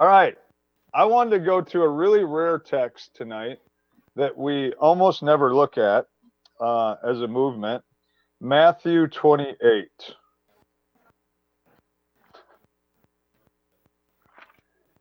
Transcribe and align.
All 0.00 0.08
right. 0.08 0.36
I 0.92 1.04
wanted 1.04 1.30
to 1.30 1.38
go 1.38 1.60
to 1.60 1.82
a 1.82 1.88
really 1.88 2.24
rare 2.24 2.58
text 2.58 3.14
tonight 3.14 3.58
that 4.16 4.36
we 4.36 4.72
almost 4.74 5.22
never 5.22 5.54
look 5.54 5.78
at 5.78 6.06
uh, 6.60 6.96
as 7.04 7.20
a 7.20 7.28
movement 7.28 7.82
Matthew 8.40 9.06
28. 9.06 9.86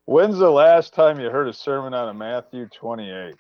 When's 0.06 0.38
the 0.38 0.50
last 0.50 0.94
time 0.94 1.20
you 1.20 1.30
heard 1.30 1.48
a 1.48 1.54
sermon 1.54 1.94
out 1.94 2.10
of 2.10 2.16
Matthew 2.16 2.68
28? 2.68 3.36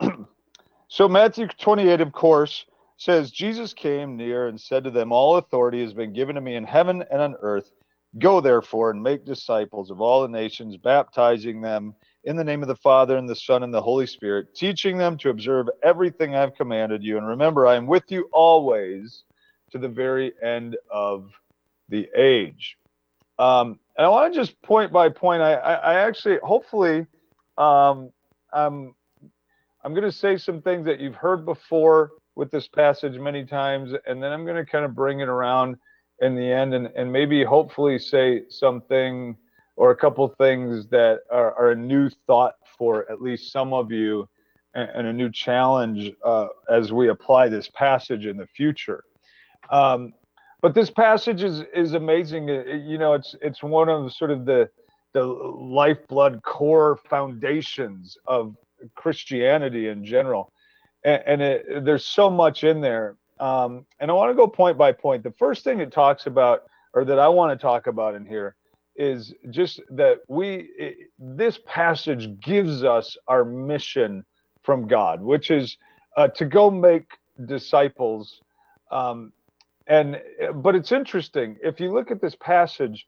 so, 0.88 1.08
Matthew 1.08 1.48
28, 1.48 2.00
of 2.00 2.12
course, 2.12 2.64
says, 3.00 3.30
Jesus 3.30 3.72
came 3.72 4.14
near 4.14 4.48
and 4.48 4.60
said 4.60 4.84
to 4.84 4.90
them, 4.90 5.10
All 5.10 5.38
authority 5.38 5.80
has 5.80 5.94
been 5.94 6.12
given 6.12 6.34
to 6.34 6.40
me 6.42 6.56
in 6.56 6.64
heaven 6.64 7.02
and 7.10 7.22
on 7.22 7.34
earth. 7.40 7.72
Go 8.18 8.42
therefore 8.42 8.90
and 8.90 9.02
make 9.02 9.24
disciples 9.24 9.90
of 9.90 10.02
all 10.02 10.20
the 10.20 10.28
nations, 10.28 10.76
baptizing 10.76 11.62
them 11.62 11.94
in 12.24 12.36
the 12.36 12.44
name 12.44 12.60
of 12.60 12.68
the 12.68 12.76
Father 12.76 13.16
and 13.16 13.26
the 13.26 13.34
Son 13.34 13.62
and 13.62 13.72
the 13.72 13.80
Holy 13.80 14.06
Spirit, 14.06 14.54
teaching 14.54 14.98
them 14.98 15.16
to 15.16 15.30
observe 15.30 15.68
everything 15.82 16.36
I've 16.36 16.54
commanded 16.54 17.02
you. 17.02 17.16
And 17.16 17.26
remember, 17.26 17.66
I 17.66 17.76
am 17.76 17.86
with 17.86 18.04
you 18.08 18.28
always 18.32 19.24
to 19.70 19.78
the 19.78 19.88
very 19.88 20.34
end 20.42 20.76
of 20.90 21.30
the 21.88 22.06
age. 22.14 22.76
Um, 23.38 23.78
and 23.96 24.04
I 24.04 24.08
want 24.10 24.34
to 24.34 24.38
just 24.38 24.60
point 24.60 24.92
by 24.92 25.08
point. 25.08 25.40
I, 25.40 25.54
I, 25.54 25.74
I 25.74 25.94
actually, 26.06 26.36
hopefully, 26.42 27.06
um, 27.56 28.10
I'm, 28.52 28.94
I'm 29.82 29.94
going 29.94 30.04
to 30.04 30.12
say 30.12 30.36
some 30.36 30.60
things 30.60 30.84
that 30.84 31.00
you've 31.00 31.14
heard 31.14 31.46
before 31.46 32.10
with 32.40 32.50
this 32.50 32.66
passage 32.66 33.18
many 33.18 33.44
times, 33.44 33.92
and 34.06 34.22
then 34.22 34.32
I'm 34.32 34.46
going 34.46 34.56
to 34.56 34.64
kind 34.64 34.86
of 34.86 34.94
bring 34.94 35.20
it 35.20 35.28
around 35.28 35.76
in 36.22 36.34
the 36.34 36.50
end 36.50 36.72
and, 36.72 36.88
and 36.96 37.12
maybe 37.12 37.44
hopefully 37.44 37.98
say 37.98 38.44
something 38.48 39.36
or 39.76 39.90
a 39.90 39.96
couple 39.96 40.26
things 40.26 40.86
that 40.88 41.20
are, 41.30 41.52
are, 41.54 41.72
a 41.72 41.76
new 41.76 42.08
thought 42.26 42.54
for 42.78 43.10
at 43.12 43.20
least 43.20 43.52
some 43.52 43.74
of 43.74 43.92
you 43.92 44.26
and, 44.74 44.88
and 44.94 45.06
a 45.08 45.12
new 45.12 45.30
challenge 45.30 46.12
uh, 46.24 46.46
as 46.70 46.94
we 46.94 47.10
apply 47.10 47.50
this 47.50 47.68
passage 47.74 48.24
in 48.24 48.38
the 48.38 48.46
future. 48.46 49.04
Um, 49.70 50.14
but 50.62 50.74
this 50.74 50.90
passage 50.90 51.42
is 51.42 51.62
is 51.74 51.92
amazing. 51.92 52.48
you 52.48 52.96
know, 52.96 53.12
it's 53.12 53.34
it's 53.42 53.62
one 53.62 53.90
of 53.90 54.12
sort 54.14 54.30
of 54.30 54.46
the 54.46 54.70
the 55.12 55.24
lifeblood 55.24 56.42
core 56.42 56.98
foundations 57.10 58.16
of 58.26 58.56
Christianity 58.94 59.88
in 59.88 60.06
general, 60.06 60.52
and, 61.04 61.22
and 61.26 61.42
it, 61.42 61.84
there's 61.84 62.04
so 62.04 62.30
much 62.30 62.64
in 62.64 62.80
there. 62.80 63.16
Um, 63.38 63.86
and 63.98 64.10
I 64.10 64.14
want 64.14 64.30
to 64.30 64.34
go 64.34 64.46
point 64.46 64.76
by 64.76 64.92
point. 64.92 65.22
The 65.22 65.32
first 65.32 65.64
thing 65.64 65.80
it 65.80 65.92
talks 65.92 66.26
about, 66.26 66.64
or 66.92 67.04
that 67.04 67.18
I 67.18 67.28
want 67.28 67.58
to 67.58 67.62
talk 67.62 67.86
about 67.86 68.14
in 68.14 68.26
here, 68.26 68.54
is 68.96 69.32
just 69.48 69.80
that 69.90 70.18
we 70.28 70.68
this 71.18 71.58
passage 71.64 72.38
gives 72.40 72.84
us 72.84 73.16
our 73.28 73.44
mission 73.44 74.24
from 74.62 74.86
God, 74.86 75.22
which 75.22 75.50
is 75.50 75.78
uh, 76.16 76.28
to 76.28 76.44
go 76.44 76.70
make 76.70 77.06
disciples. 77.46 78.40
Um, 78.90 79.32
and 79.86 80.20
but 80.56 80.74
it's 80.74 80.92
interesting 80.92 81.56
if 81.62 81.80
you 81.80 81.92
look 81.92 82.10
at 82.10 82.20
this 82.20 82.36
passage, 82.36 83.06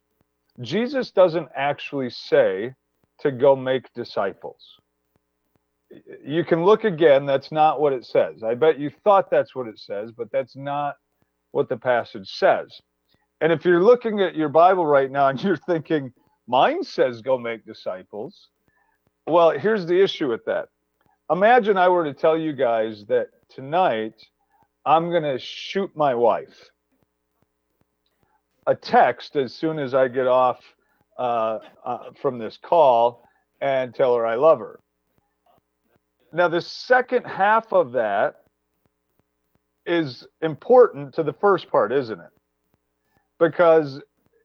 Jesus 0.61 1.11
doesn't 1.11 1.49
actually 1.55 2.11
say 2.11 2.75
to 3.21 3.31
go 3.31 3.55
make 3.55 3.93
disciples. 3.95 4.79
You 6.25 6.45
can 6.45 6.65
look 6.65 6.85
again. 6.85 7.27
That's 7.27 7.53
not 7.53 7.81
what 7.81 7.93
it 7.93 8.05
says. 8.05 8.43
I 8.43 8.55
bet 8.55 8.79
you 8.79 8.91
thought 9.05 9.31
that's 9.31 9.55
what 9.55 9.69
it 9.69 9.79
says, 9.79 10.11
but 10.11 10.31
that's 10.33 10.57
not 10.57 10.97
what 11.51 11.69
the 11.69 11.77
passage 11.77 12.31
says. 12.31 12.81
And 13.41 13.53
if 13.53 13.65
you're 13.65 13.83
looking 13.83 14.21
at 14.21 14.37
your 14.37 14.49
Bible 14.49 14.87
right 14.87 15.11
now 15.11 15.29
and 15.29 15.43
you're 15.45 15.57
thinking, 15.57 16.13
mine 16.47 16.83
says 16.83 17.21
go 17.21 17.39
make 17.39 17.65
disciples, 17.65 18.49
well, 19.27 19.51
here's 19.51 19.87
the 19.87 20.01
issue 20.01 20.29
with 20.29 20.45
that. 20.47 20.69
Imagine 21.31 21.77
I 21.77 21.89
were 21.89 22.05
to 22.05 22.15
tell 22.15 22.37
you 22.37 22.53
guys 22.53 23.05
that 23.07 23.29
tonight 23.49 24.15
I'm 24.85 25.11
going 25.11 25.23
to 25.23 25.39
shoot 25.39 25.91
my 25.95 26.15
wife 26.15 26.71
a 28.67 28.75
text 28.75 29.37
as 29.37 29.55
soon 29.55 29.79
as 29.79 29.95
I 29.95 30.09
get 30.09 30.27
off 30.27 30.61
uh, 31.19 31.59
uh, 31.85 31.99
from 32.21 32.39
this 32.39 32.59
call 32.61 33.25
and 33.61 33.95
tell 33.95 34.15
her 34.17 34.27
I 34.27 34.35
love 34.35 34.59
her. 34.59 34.81
Now, 36.33 36.49
the 36.49 36.61
second 36.61 37.25
half 37.25 37.73
of 37.73 37.93
that 37.93 38.37
is 39.85 40.27
important 40.41 41.15
to 41.15 41.23
the 41.23 41.33
first 41.33 41.69
part, 41.69 41.93
isn't 41.93 42.19
it? 42.19 42.31
because 43.43 44.01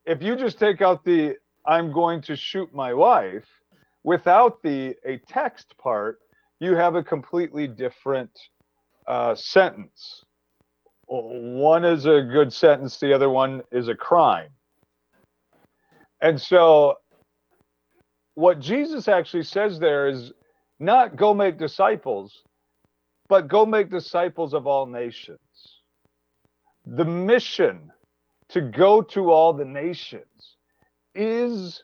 if 0.08 0.24
you 0.24 0.36
just 0.36 0.58
take 0.58 0.82
out 0.82 1.06
the 1.06 1.36
I'm 1.68 1.92
going 1.92 2.22
to 2.24 2.36
shoot 2.36 2.74
my 2.74 2.94
wife 2.94 3.46
without 4.04 4.64
the 4.64 4.96
a 5.06 5.20
text 5.28 5.76
part, 5.78 6.20
you 6.60 6.76
have 6.76 6.96
a 6.96 7.04
completely 7.04 7.68
different 7.68 8.32
uh, 9.06 9.36
sentence. 9.36 10.24
One 11.06 11.86
is 11.86 12.06
a 12.06 12.22
good 12.22 12.52
sentence, 12.52 13.00
the 13.00 13.14
other 13.14 13.30
one 13.30 13.62
is 13.72 13.88
a 13.88 13.96
crime. 13.96 14.50
And 16.22 16.42
so, 16.42 16.96
what 18.34 18.60
Jesus 18.60 19.08
actually 19.08 19.44
says 19.44 19.80
there 19.80 20.08
is 20.08 20.32
not 20.80 21.16
go 21.16 21.34
make 21.34 21.58
disciples, 21.58 22.44
but 23.28 23.48
go 23.48 23.66
make 23.66 23.90
disciples 23.90 24.54
of 24.54 24.68
all 24.68 24.86
nations. 24.86 25.40
The 26.86 27.06
mission 27.06 27.92
to 28.50 28.62
go 28.62 29.02
to 29.02 29.32
all 29.32 29.54
the 29.54 29.66
nations 29.66 30.56
is 31.16 31.84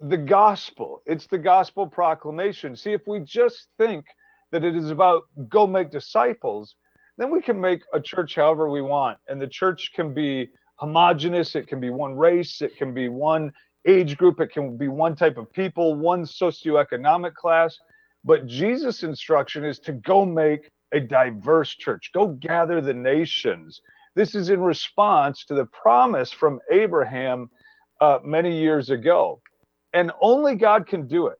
the 0.00 0.16
gospel. 0.16 1.02
It's 1.06 1.26
the 1.26 1.38
gospel 1.38 1.86
proclamation. 1.86 2.76
See, 2.76 2.92
if 2.92 3.02
we 3.06 3.20
just 3.20 3.68
think 3.78 4.04
that 4.50 4.64
it 4.64 4.76
is 4.76 4.90
about 4.90 5.22
go 5.48 5.66
make 5.66 5.90
disciples, 5.90 6.74
then 7.16 7.30
we 7.30 7.40
can 7.40 7.60
make 7.60 7.82
a 7.94 8.00
church 8.00 8.34
however 8.34 8.68
we 8.68 8.82
want. 8.82 9.18
And 9.28 9.40
the 9.40 9.46
church 9.46 9.92
can 9.94 10.12
be 10.12 10.50
homogenous, 10.76 11.54
it 11.54 11.68
can 11.68 11.80
be 11.80 11.90
one 11.90 12.16
race, 12.16 12.60
it 12.60 12.76
can 12.76 12.92
be 12.92 13.08
one 13.08 13.52
age 13.86 14.16
group, 14.16 14.40
it 14.40 14.52
can 14.52 14.76
be 14.76 14.88
one 14.88 15.14
type 15.14 15.38
of 15.38 15.52
people, 15.52 15.94
one 15.94 16.24
socioeconomic 16.24 17.34
class. 17.34 17.78
But 18.24 18.46
Jesus' 18.46 19.02
instruction 19.02 19.64
is 19.64 19.78
to 19.80 19.92
go 19.92 20.24
make 20.24 20.70
a 20.92 21.00
diverse 21.00 21.70
church, 21.70 22.10
go 22.12 22.28
gather 22.28 22.80
the 22.80 22.94
nations 22.94 23.80
this 24.14 24.34
is 24.34 24.50
in 24.50 24.60
response 24.60 25.44
to 25.46 25.54
the 25.54 25.66
promise 25.66 26.30
from 26.30 26.60
Abraham 26.70 27.50
uh, 28.00 28.18
many 28.22 28.58
years 28.58 28.90
ago. 28.90 29.40
And 29.94 30.12
only 30.20 30.54
God 30.54 30.86
can 30.86 31.06
do 31.06 31.28
it. 31.28 31.38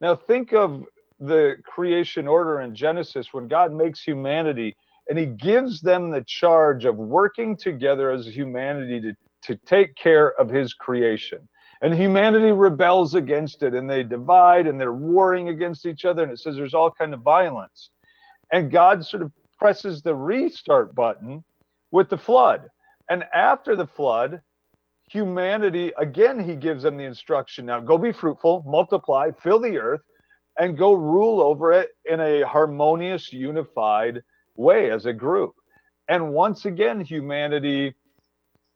Now, 0.00 0.14
think 0.14 0.52
of 0.52 0.84
the 1.18 1.56
creation 1.64 2.28
order 2.28 2.60
in 2.60 2.74
Genesis 2.74 3.32
when 3.32 3.48
God 3.48 3.72
makes 3.72 4.02
humanity 4.02 4.76
and 5.08 5.18
he 5.18 5.26
gives 5.26 5.80
them 5.80 6.10
the 6.10 6.24
charge 6.26 6.84
of 6.84 6.96
working 6.96 7.56
together 7.56 8.10
as 8.10 8.26
humanity 8.26 9.00
to, 9.00 9.14
to 9.42 9.56
take 9.64 9.94
care 9.96 10.38
of 10.38 10.50
his 10.50 10.74
creation. 10.74 11.48
And 11.82 11.94
humanity 11.94 12.52
rebels 12.52 13.14
against 13.14 13.62
it 13.62 13.74
and 13.74 13.88
they 13.88 14.02
divide 14.02 14.66
and 14.66 14.80
they're 14.80 14.92
warring 14.92 15.48
against 15.50 15.86
each 15.86 16.04
other. 16.04 16.22
And 16.22 16.32
it 16.32 16.38
says 16.38 16.56
there's 16.56 16.74
all 16.74 16.90
kind 16.90 17.12
of 17.12 17.20
violence. 17.20 17.90
And 18.52 18.70
God 18.70 19.04
sort 19.04 19.22
of 19.22 19.32
presses 19.58 20.02
the 20.02 20.14
restart 20.14 20.94
button 20.94 21.44
with 21.90 22.08
the 22.08 22.18
flood. 22.18 22.68
And 23.10 23.24
after 23.34 23.76
the 23.76 23.86
flood, 23.86 24.40
humanity, 25.08 25.92
again, 25.98 26.42
he 26.42 26.56
gives 26.56 26.82
them 26.82 26.96
the 26.96 27.04
instruction 27.04 27.66
now 27.66 27.80
go 27.80 27.98
be 27.98 28.12
fruitful, 28.12 28.64
multiply, 28.66 29.30
fill 29.42 29.60
the 29.60 29.78
earth, 29.78 30.02
and 30.58 30.78
go 30.78 30.92
rule 30.92 31.40
over 31.40 31.72
it 31.72 31.90
in 32.04 32.20
a 32.20 32.42
harmonious, 32.42 33.32
unified 33.32 34.22
way 34.56 34.90
as 34.90 35.06
a 35.06 35.12
group. 35.12 35.54
And 36.08 36.32
once 36.32 36.64
again, 36.64 37.00
humanity 37.00 37.94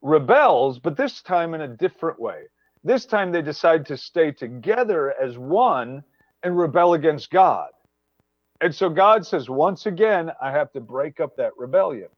rebels, 0.03 0.79
but 0.79 0.97
this 0.97 1.23
time 1.23 1.55
in 1.55 1.61
a 1.63 1.69
different 1.69 2.21
way. 2.21 2.43
This 2.85 3.07
time 3.07 3.33
they 3.33 3.43
decide 3.43 3.87
to 3.87 3.97
stay 3.97 4.33
together 4.33 5.15
as 5.21 5.39
one 5.39 6.05
and 6.43 6.59
rebel 6.59 6.95
against 6.95 7.31
God. 7.31 7.71
And 8.61 8.75
so 8.75 8.91
God 8.91 9.27
says, 9.27 9.51
once 9.51 9.87
again, 9.87 10.31
I 10.43 10.51
have 10.53 10.73
to 10.73 10.81
break 10.81 11.21
up 11.21 11.37
that 11.37 11.53
rebellion 11.59 12.09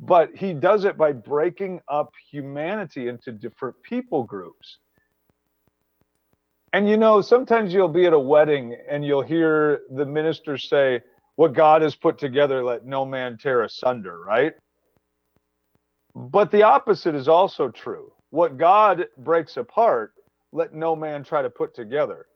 but 0.00 0.30
he 0.36 0.52
does 0.52 0.84
it 0.84 0.96
by 0.96 1.12
breaking 1.12 1.80
up 1.88 2.12
humanity 2.30 3.08
into 3.08 3.32
different 3.32 3.76
people 3.82 4.24
groups. 4.24 4.78
And 6.72 6.88
you 6.88 6.96
know, 6.96 7.20
sometimes 7.22 7.72
you'll 7.72 7.88
be 7.88 8.06
at 8.06 8.12
a 8.12 8.18
wedding 8.18 8.76
and 8.90 9.04
you'll 9.04 9.22
hear 9.22 9.82
the 9.90 10.06
minister 10.06 10.58
say, 10.58 11.02
What 11.36 11.54
God 11.54 11.82
has 11.82 11.94
put 11.94 12.18
together, 12.18 12.64
let 12.64 12.84
no 12.86 13.04
man 13.06 13.38
tear 13.38 13.62
asunder, 13.62 14.20
right? 14.20 14.54
But 16.14 16.50
the 16.50 16.64
opposite 16.64 17.14
is 17.14 17.28
also 17.28 17.68
true. 17.70 18.12
What 18.34 18.56
God 18.56 19.06
breaks 19.18 19.58
apart, 19.58 20.12
let 20.50 20.74
no 20.74 20.96
man 20.96 21.22
try 21.22 21.40
to 21.40 21.48
put 21.48 21.72
together. 21.72 22.26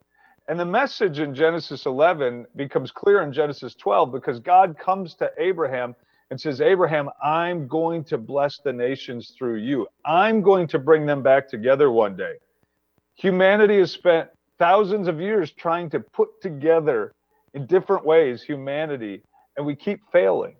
And 0.47 0.61
the 0.61 0.65
message 0.65 1.19
in 1.19 1.35
Genesis 1.35 1.87
11 1.87 2.47
becomes 2.55 2.93
clear 2.93 3.21
in 3.23 3.33
Genesis 3.33 3.75
12 3.75 4.13
because 4.13 4.39
God 4.39 4.79
comes 4.79 5.15
to 5.15 5.29
Abraham 5.39 5.97
and 6.31 6.41
says, 6.41 6.61
Abraham, 6.61 7.11
I'm 7.21 7.67
going 7.67 8.05
to 8.05 8.17
bless 8.17 8.59
the 8.59 8.73
nations 8.73 9.35
through 9.37 9.57
you. 9.57 9.89
I'm 10.05 10.41
going 10.41 10.69
to 10.69 10.79
bring 10.79 11.05
them 11.05 11.21
back 11.21 11.49
together 11.49 11.91
one 11.91 12.15
day. 12.15 12.35
Humanity 13.17 13.81
has 13.81 13.91
spent 13.91 14.29
thousands 14.57 15.09
of 15.09 15.21
years 15.21 15.51
trying 15.51 15.91
to 15.91 15.99
put 15.99 16.29
together 16.41 17.13
in 17.55 17.67
different 17.67 18.05
ways 18.05 18.41
humanity, 18.41 19.25
and 19.57 19.67
we 19.67 19.75
keep 19.75 19.99
failing 20.13 20.55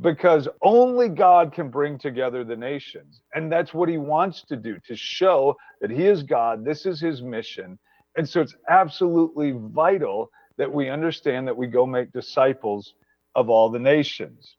because 0.00 0.48
only 0.62 1.08
God 1.08 1.52
can 1.52 1.68
bring 1.68 1.98
together 1.98 2.44
the 2.44 2.56
nations. 2.56 3.20
And 3.34 3.52
that's 3.52 3.74
what 3.74 3.88
he 3.88 3.98
wants 3.98 4.42
to 4.44 4.56
do 4.56 4.78
to 4.86 4.96
show 4.96 5.56
that 5.80 5.90
he 5.90 6.06
is 6.06 6.22
God. 6.22 6.64
This 6.64 6.86
is 6.86 7.00
his 7.00 7.22
mission. 7.22 7.78
And 8.16 8.28
so 8.28 8.40
it's 8.40 8.56
absolutely 8.68 9.52
vital 9.52 10.30
that 10.56 10.72
we 10.72 10.88
understand 10.88 11.46
that 11.46 11.56
we 11.56 11.66
go 11.66 11.86
make 11.86 12.12
disciples 12.12 12.94
of 13.34 13.50
all 13.50 13.68
the 13.68 13.78
nations. 13.78 14.56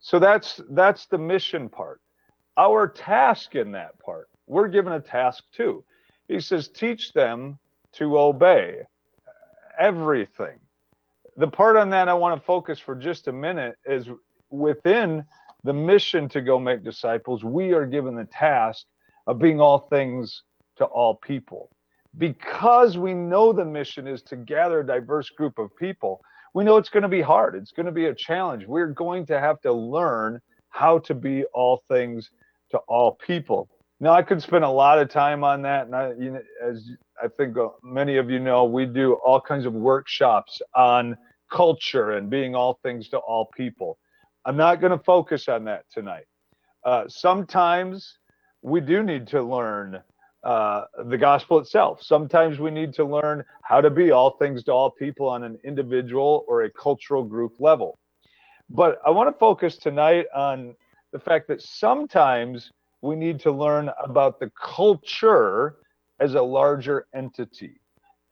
So 0.00 0.18
that's 0.18 0.60
that's 0.70 1.06
the 1.06 1.18
mission 1.18 1.68
part. 1.68 2.00
Our 2.56 2.88
task 2.88 3.54
in 3.54 3.72
that 3.72 3.98
part, 4.00 4.28
we're 4.46 4.68
given 4.68 4.92
a 4.92 5.00
task 5.00 5.44
too. 5.52 5.84
He 6.28 6.40
says, 6.40 6.68
teach 6.68 7.12
them 7.12 7.58
to 7.92 8.18
obey 8.18 8.82
everything. 9.78 10.58
The 11.36 11.48
part 11.48 11.76
on 11.76 11.90
that 11.90 12.08
I 12.08 12.14
want 12.14 12.40
to 12.40 12.44
focus 12.44 12.78
for 12.78 12.94
just 12.94 13.28
a 13.28 13.32
minute 13.32 13.76
is 13.86 14.08
within 14.50 15.24
the 15.64 15.72
mission 15.72 16.28
to 16.30 16.40
go 16.40 16.58
make 16.58 16.84
disciples, 16.84 17.44
we 17.44 17.72
are 17.72 17.86
given 17.86 18.14
the 18.14 18.24
task 18.26 18.86
of 19.26 19.38
being 19.38 19.60
all 19.60 19.78
things 19.90 20.42
to 20.76 20.84
all 20.84 21.16
people. 21.16 21.70
Because 22.16 22.96
we 22.96 23.14
know 23.14 23.52
the 23.52 23.64
mission 23.64 24.06
is 24.06 24.22
to 24.22 24.36
gather 24.36 24.80
a 24.80 24.86
diverse 24.86 25.30
group 25.30 25.58
of 25.58 25.74
people, 25.76 26.20
we 26.54 26.64
know 26.64 26.76
it's 26.76 26.88
going 26.88 27.02
to 27.02 27.08
be 27.08 27.20
hard. 27.20 27.54
It's 27.54 27.72
going 27.72 27.86
to 27.86 27.92
be 27.92 28.06
a 28.06 28.14
challenge. 28.14 28.66
We're 28.66 28.88
going 28.88 29.26
to 29.26 29.38
have 29.38 29.60
to 29.60 29.72
learn 29.72 30.40
how 30.70 30.98
to 31.00 31.14
be 31.14 31.44
all 31.52 31.82
things 31.88 32.30
to 32.70 32.78
all 32.88 33.18
people. 33.24 33.68
Now, 34.00 34.12
I 34.12 34.22
could 34.22 34.42
spend 34.42 34.64
a 34.64 34.70
lot 34.70 34.98
of 34.98 35.10
time 35.10 35.42
on 35.42 35.62
that, 35.62 35.86
and 35.86 35.94
I, 35.94 36.12
you 36.18 36.30
know, 36.30 36.40
as 36.64 36.88
I 37.22 37.28
think 37.28 37.58
uh, 37.58 37.68
many 37.82 38.16
of 38.16 38.30
you 38.30 38.38
know, 38.38 38.64
we 38.64 38.86
do 38.86 39.14
all 39.24 39.40
kinds 39.40 39.66
of 39.66 39.72
workshops 39.72 40.62
on 40.74 41.16
culture 41.50 42.12
and 42.12 42.30
being 42.30 42.54
all 42.54 42.78
things 42.82 43.08
to 43.08 43.18
all 43.18 43.46
people. 43.56 43.98
I'm 44.48 44.56
not 44.56 44.80
going 44.80 44.92
to 44.92 45.04
focus 45.04 45.46
on 45.46 45.64
that 45.64 45.84
tonight. 45.92 46.24
Uh, 46.82 47.04
sometimes 47.06 48.16
we 48.62 48.80
do 48.80 49.02
need 49.02 49.26
to 49.26 49.42
learn 49.42 50.02
uh, 50.42 50.84
the 51.04 51.18
gospel 51.18 51.58
itself. 51.58 52.02
Sometimes 52.02 52.58
we 52.58 52.70
need 52.70 52.94
to 52.94 53.04
learn 53.04 53.44
how 53.62 53.82
to 53.82 53.90
be 53.90 54.10
all 54.10 54.38
things 54.38 54.64
to 54.64 54.72
all 54.72 54.90
people 54.90 55.28
on 55.28 55.44
an 55.44 55.58
individual 55.64 56.46
or 56.48 56.62
a 56.62 56.70
cultural 56.70 57.22
group 57.22 57.56
level. 57.58 57.98
But 58.70 58.98
I 59.04 59.10
want 59.10 59.28
to 59.28 59.38
focus 59.38 59.76
tonight 59.76 60.24
on 60.34 60.74
the 61.12 61.18
fact 61.18 61.46
that 61.48 61.60
sometimes 61.60 62.72
we 63.02 63.16
need 63.16 63.40
to 63.40 63.52
learn 63.52 63.90
about 64.02 64.40
the 64.40 64.50
culture 64.58 65.76
as 66.20 66.36
a 66.36 66.42
larger 66.42 67.06
entity 67.14 67.82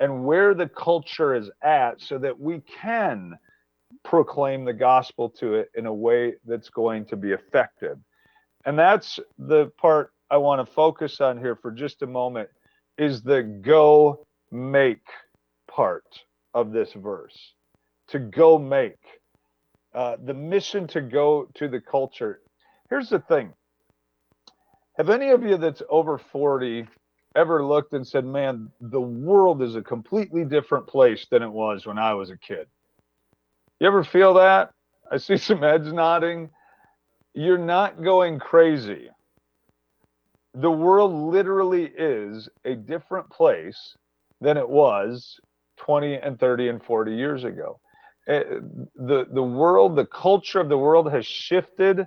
and 0.01 0.25
where 0.25 0.55
the 0.55 0.69
culture 0.71 1.35
is 1.35 1.51
at 1.63 2.01
so 2.01 2.17
that 2.17 2.41
we 2.41 2.63
can 2.83 3.35
proclaim 4.07 4.65
the 4.65 4.73
gospel 4.73 5.29
to 5.29 5.55
it 5.55 5.69
in 5.75 5.87
a 5.87 5.93
way 5.93 6.35
that's 6.47 6.71
going 6.71 7.05
to 7.05 7.17
be 7.17 7.33
effective. 7.33 7.99
And 8.65 8.79
that's 8.79 9.19
the 9.37 9.67
part 9.79 10.13
I 10.31 10.37
want 10.37 10.65
to 10.67 10.73
focus 10.75 11.21
on 11.21 11.39
here 11.39 11.57
for 11.57 11.73
just 11.73 12.03
a 12.03 12.07
moment 12.07 12.49
is 12.97 13.21
the 13.21 13.43
go 13.43 14.25
make 14.53 15.05
part 15.69 16.05
of 16.55 16.71
this 16.71 16.93
verse. 16.93 17.55
To 18.09 18.21
go 18.21 18.59
make. 18.59 18.99
Uh, 19.93 20.17
the 20.25 20.35
mission 20.35 20.87
to 20.87 21.01
go 21.01 21.49
to 21.55 21.67
the 21.69 21.81
culture. 21.81 22.41
Here's 22.89 23.09
the 23.09 23.19
thing. 23.19 23.53
Have 24.99 25.11
any 25.11 25.31
of 25.31 25.43
you 25.43 25.57
that's 25.57 25.83
over 25.91 26.17
40 26.17 26.87
ever 27.35 27.65
looked 27.65 27.93
and 27.93 28.07
said, 28.07 28.25
man, 28.25 28.71
the 28.81 29.01
world 29.01 29.63
is 29.63 29.75
a 29.75 29.83
completely 29.83 30.45
different 30.45 30.87
place 30.87 31.27
than 31.31 31.43
it 31.43 31.51
was 31.51 31.87
when 31.87 31.99
I 31.99 32.15
was 32.15 32.31
a 32.31 32.39
kid? 32.39 32.69
You 33.79 33.87
ever 33.87 34.05
feel 34.05 34.35
that? 34.35 34.71
I 35.11 35.19
see 35.19 35.37
some 35.37 35.59
heads 35.59 35.93
nodding. 35.93 36.51
You're 37.35 37.59
not 37.59 38.03
going 38.03 38.39
crazy. 38.39 39.11
The 40.55 40.71
world 40.71 41.13
literally 41.13 41.93
is 41.97 42.49
a 42.65 42.75
different 42.75 43.29
place 43.29 43.97
than 44.41 44.57
it 44.57 44.69
was 44.69 45.39
20 45.77 46.15
and 46.15 46.39
30 46.41 46.69
and 46.69 46.83
40 46.83 47.15
years 47.15 47.45
ago. 47.45 47.79
Eh, 48.27 48.43
the, 48.97 49.27
the 49.33 49.43
world, 49.43 49.97
the 49.97 50.07
culture 50.07 50.61
of 50.61 50.71
the 50.71 50.79
world 50.79 51.13
has 51.13 51.27
shifted 51.27 52.07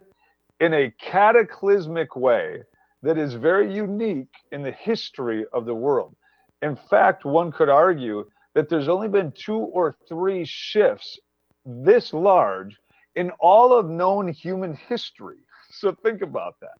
in 0.59 0.73
a 0.73 0.91
cataclysmic 0.99 2.15
way 2.15 2.63
that 3.03 3.17
is 3.19 3.35
very 3.35 3.73
unique 3.73 4.33
in 4.51 4.63
the 4.63 4.71
history 4.71 5.45
of 5.53 5.65
the 5.65 5.75
world. 5.75 6.15
In 6.63 6.75
fact, 6.89 7.23
one 7.23 7.51
could 7.51 7.69
argue 7.69 8.25
that 8.55 8.67
there's 8.67 8.89
only 8.89 9.07
been 9.07 9.31
two 9.31 9.57
or 9.57 9.95
three 10.09 10.43
shifts 10.43 11.19
this 11.69 12.13
large 12.13 12.77
in 13.15 13.31
all 13.39 13.73
of 13.73 13.89
known 13.89 14.27
human 14.27 14.73
history. 14.73 15.37
So 15.71 15.91
think 15.91 16.23
about 16.23 16.55
that. 16.61 16.79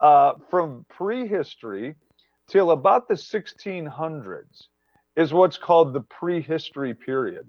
Uh, 0.00 0.32
from 0.48 0.86
prehistory 0.88 1.94
till 2.48 2.70
about 2.70 3.06
the 3.06 3.14
1600s 3.14 4.68
is 5.14 5.34
what's 5.34 5.58
called 5.58 5.92
the 5.92 6.00
prehistory 6.00 6.94
period. 6.94 7.46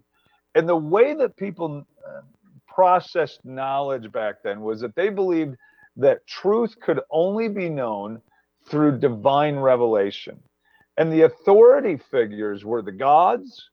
And 0.54 0.68
the 0.68 0.76
way 0.76 1.14
that 1.14 1.38
people 1.38 1.86
uh, 2.06 2.22
processed 2.68 3.46
knowledge 3.46 4.12
back 4.12 4.44
then 4.44 4.60
was 4.60 4.82
that 4.82 4.96
they 4.96 5.08
believed 5.08 5.56
that 5.96 6.28
truth 6.28 6.76
could 6.82 7.00
only 7.10 7.48
be 7.48 7.70
known 7.70 8.22
through 8.68 9.00
divine 9.00 9.56
revelation. 9.56 10.38
And 10.98 11.12
the 11.12 11.22
authority 11.22 11.98
figures 12.12 12.66
were 12.66 12.82
the 12.82 12.92
gods, 12.92 13.70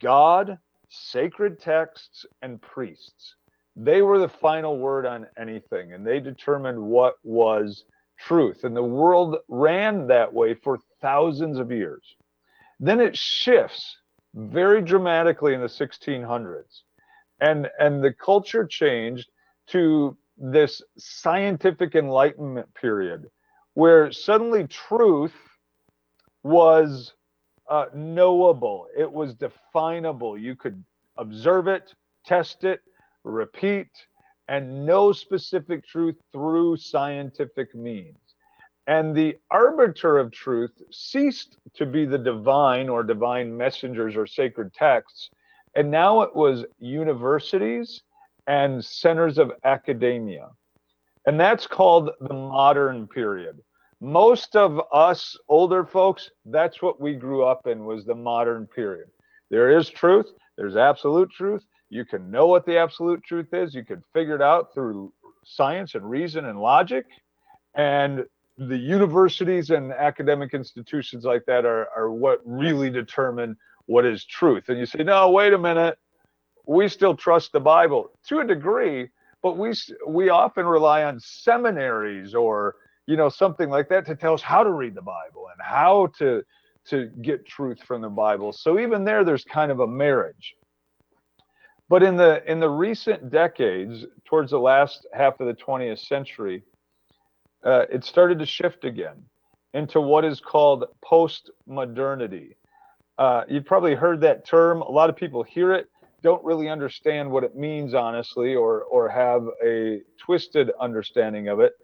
God, 0.00 0.58
sacred 0.94 1.60
texts, 1.60 2.24
and 2.42 2.60
priests. 2.60 3.36
They 3.76 4.02
were 4.02 4.18
the 4.18 4.28
final 4.28 4.78
word 4.78 5.06
on 5.06 5.26
anything, 5.36 5.92
and 5.92 6.06
they 6.06 6.20
determined 6.20 6.80
what 6.80 7.16
was 7.24 7.84
truth. 8.18 8.64
And 8.64 8.76
the 8.76 8.82
world 8.82 9.36
ran 9.48 10.06
that 10.06 10.32
way 10.32 10.54
for 10.54 10.78
thousands 11.00 11.58
of 11.58 11.72
years. 11.72 12.16
Then 12.78 13.00
it 13.00 13.16
shifts 13.16 13.96
very 14.34 14.82
dramatically 14.82 15.54
in 15.54 15.60
the 15.60 15.66
1600s. 15.66 16.82
And, 17.40 17.68
and 17.78 18.02
the 18.02 18.12
culture 18.12 18.66
changed 18.66 19.28
to 19.68 20.16
this 20.36 20.82
scientific 20.98 21.94
enlightenment 21.94 22.72
period 22.74 23.30
where 23.74 24.12
suddenly 24.12 24.66
truth 24.66 25.34
was 26.42 27.14
uh, 27.68 27.86
knowable, 27.94 28.86
it 28.96 29.10
was 29.10 29.34
definable. 29.34 30.36
You 30.38 30.56
could 30.56 30.82
observe 31.16 31.68
it, 31.68 31.94
test 32.24 32.64
it, 32.64 32.80
repeat, 33.24 33.88
and 34.48 34.84
know 34.84 35.12
specific 35.12 35.86
truth 35.86 36.16
through 36.32 36.76
scientific 36.76 37.74
means. 37.74 38.18
And 38.86 39.14
the 39.14 39.36
arbiter 39.50 40.18
of 40.18 40.30
truth 40.30 40.72
ceased 40.90 41.56
to 41.74 41.86
be 41.86 42.04
the 42.04 42.18
divine 42.18 42.88
or 42.90 43.02
divine 43.02 43.56
messengers 43.56 44.14
or 44.14 44.26
sacred 44.26 44.74
texts. 44.74 45.30
And 45.74 45.90
now 45.90 46.20
it 46.20 46.36
was 46.36 46.66
universities 46.78 48.02
and 48.46 48.84
centers 48.84 49.38
of 49.38 49.52
academia. 49.64 50.50
And 51.26 51.40
that's 51.40 51.66
called 51.66 52.10
the 52.20 52.34
modern 52.34 53.08
period. 53.08 53.58
Most 54.04 54.54
of 54.54 54.80
us 54.92 55.36
older 55.48 55.84
folks, 55.84 56.30
that's 56.44 56.82
what 56.82 57.00
we 57.00 57.14
grew 57.14 57.44
up 57.44 57.66
in 57.66 57.84
was 57.86 58.04
the 58.04 58.14
modern 58.14 58.66
period. 58.66 59.08
There 59.50 59.78
is 59.78 59.88
truth, 59.88 60.26
there's 60.56 60.76
absolute 60.76 61.30
truth. 61.30 61.64
You 61.88 62.04
can 62.04 62.30
know 62.30 62.46
what 62.46 62.66
the 62.66 62.76
absolute 62.76 63.22
truth 63.24 63.54
is. 63.54 63.74
You 63.74 63.84
can 63.84 64.02
figure 64.12 64.34
it 64.34 64.42
out 64.42 64.74
through 64.74 65.12
science 65.44 65.94
and 65.94 66.08
reason 66.08 66.44
and 66.46 66.60
logic. 66.60 67.06
And 67.74 68.24
the 68.58 68.76
universities 68.76 69.70
and 69.70 69.92
academic 69.92 70.54
institutions 70.54 71.24
like 71.24 71.44
that 71.46 71.64
are, 71.64 71.88
are 71.96 72.10
what 72.10 72.40
really 72.44 72.90
determine 72.90 73.56
what 73.86 74.04
is 74.04 74.24
truth. 74.24 74.68
And 74.68 74.78
you 74.78 74.86
say, 74.86 75.02
no, 75.02 75.30
wait 75.30 75.52
a 75.52 75.58
minute 75.58 75.98
we 76.66 76.88
still 76.88 77.14
trust 77.14 77.52
the 77.52 77.60
Bible 77.60 78.10
to 78.28 78.40
a 78.40 78.46
degree, 78.46 79.08
but 79.42 79.56
we 79.58 79.72
we 80.06 80.28
often 80.28 80.66
rely 80.66 81.04
on 81.04 81.20
seminaries 81.20 82.34
or 82.34 82.76
you 83.06 83.16
know 83.16 83.28
something 83.28 83.68
like 83.68 83.88
that 83.88 84.06
to 84.06 84.14
tell 84.14 84.34
us 84.34 84.42
how 84.42 84.62
to 84.62 84.70
read 84.70 84.94
the 84.94 85.02
Bible 85.02 85.48
and 85.52 85.60
how 85.60 86.08
to 86.18 86.42
to 86.86 87.06
get 87.22 87.46
truth 87.46 87.82
from 87.82 88.02
the 88.02 88.08
Bible. 88.08 88.52
So 88.52 88.78
even 88.78 89.04
there, 89.04 89.24
there's 89.24 89.44
kind 89.44 89.72
of 89.72 89.80
a 89.80 89.86
marriage. 89.86 90.54
But 91.88 92.02
in 92.02 92.16
the 92.16 92.42
in 92.50 92.60
the 92.60 92.68
recent 92.68 93.30
decades, 93.30 94.06
towards 94.24 94.50
the 94.50 94.58
last 94.58 95.06
half 95.12 95.40
of 95.40 95.46
the 95.46 95.54
20th 95.54 96.06
century, 96.06 96.62
uh, 97.64 97.84
it 97.92 98.04
started 98.04 98.38
to 98.38 98.46
shift 98.46 98.84
again 98.84 99.22
into 99.74 100.00
what 100.00 100.24
is 100.24 100.40
called 100.40 100.84
post 101.04 101.50
modernity. 101.66 102.56
Uh, 103.18 103.42
you've 103.48 103.66
probably 103.66 103.94
heard 103.94 104.20
that 104.22 104.46
term. 104.46 104.80
A 104.82 104.90
lot 104.90 105.10
of 105.10 105.16
people 105.16 105.42
hear 105.42 105.72
it 105.72 105.88
don't 106.22 106.42
really 106.42 106.70
understand 106.70 107.30
what 107.30 107.44
it 107.44 107.54
means 107.54 107.92
honestly, 107.92 108.54
or 108.54 108.84
or 108.84 109.08
have 109.10 109.46
a 109.64 110.00
twisted 110.18 110.70
understanding 110.80 111.48
of 111.48 111.60
it. 111.60 111.74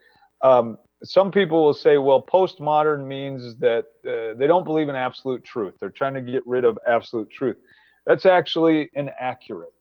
Um, 0.42 0.78
some 1.02 1.30
people 1.30 1.64
will 1.64 1.74
say, 1.74 1.98
well, 1.98 2.22
postmodern 2.22 3.06
means 3.06 3.56
that 3.56 3.86
uh, 4.06 4.38
they 4.38 4.46
don't 4.46 4.64
believe 4.64 4.88
in 4.88 4.96
absolute 4.96 5.42
truth. 5.44 5.74
They're 5.80 5.90
trying 5.90 6.14
to 6.14 6.20
get 6.20 6.46
rid 6.46 6.64
of 6.64 6.78
absolute 6.86 7.30
truth. 7.30 7.56
That's 8.06 8.26
actually 8.26 8.90
inaccurate. 8.94 9.72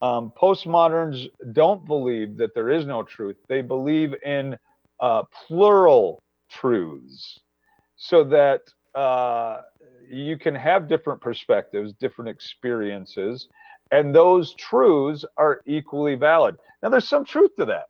Um, 0.00 0.32
postmoderns 0.40 1.26
don't 1.52 1.84
believe 1.84 2.36
that 2.36 2.54
there 2.54 2.70
is 2.70 2.86
no 2.86 3.02
truth. 3.02 3.36
They 3.48 3.62
believe 3.62 4.14
in 4.24 4.56
uh, 5.00 5.24
plural 5.46 6.22
truths 6.50 7.40
so 7.96 8.22
that 8.24 8.62
uh, 8.94 9.62
you 10.08 10.38
can 10.38 10.54
have 10.54 10.88
different 10.88 11.20
perspectives, 11.20 11.92
different 11.94 12.30
experiences, 12.30 13.48
and 13.90 14.14
those 14.14 14.54
truths 14.54 15.24
are 15.36 15.62
equally 15.66 16.14
valid. 16.14 16.56
Now, 16.82 16.90
there's 16.90 17.08
some 17.08 17.24
truth 17.24 17.50
to 17.58 17.64
that. 17.66 17.88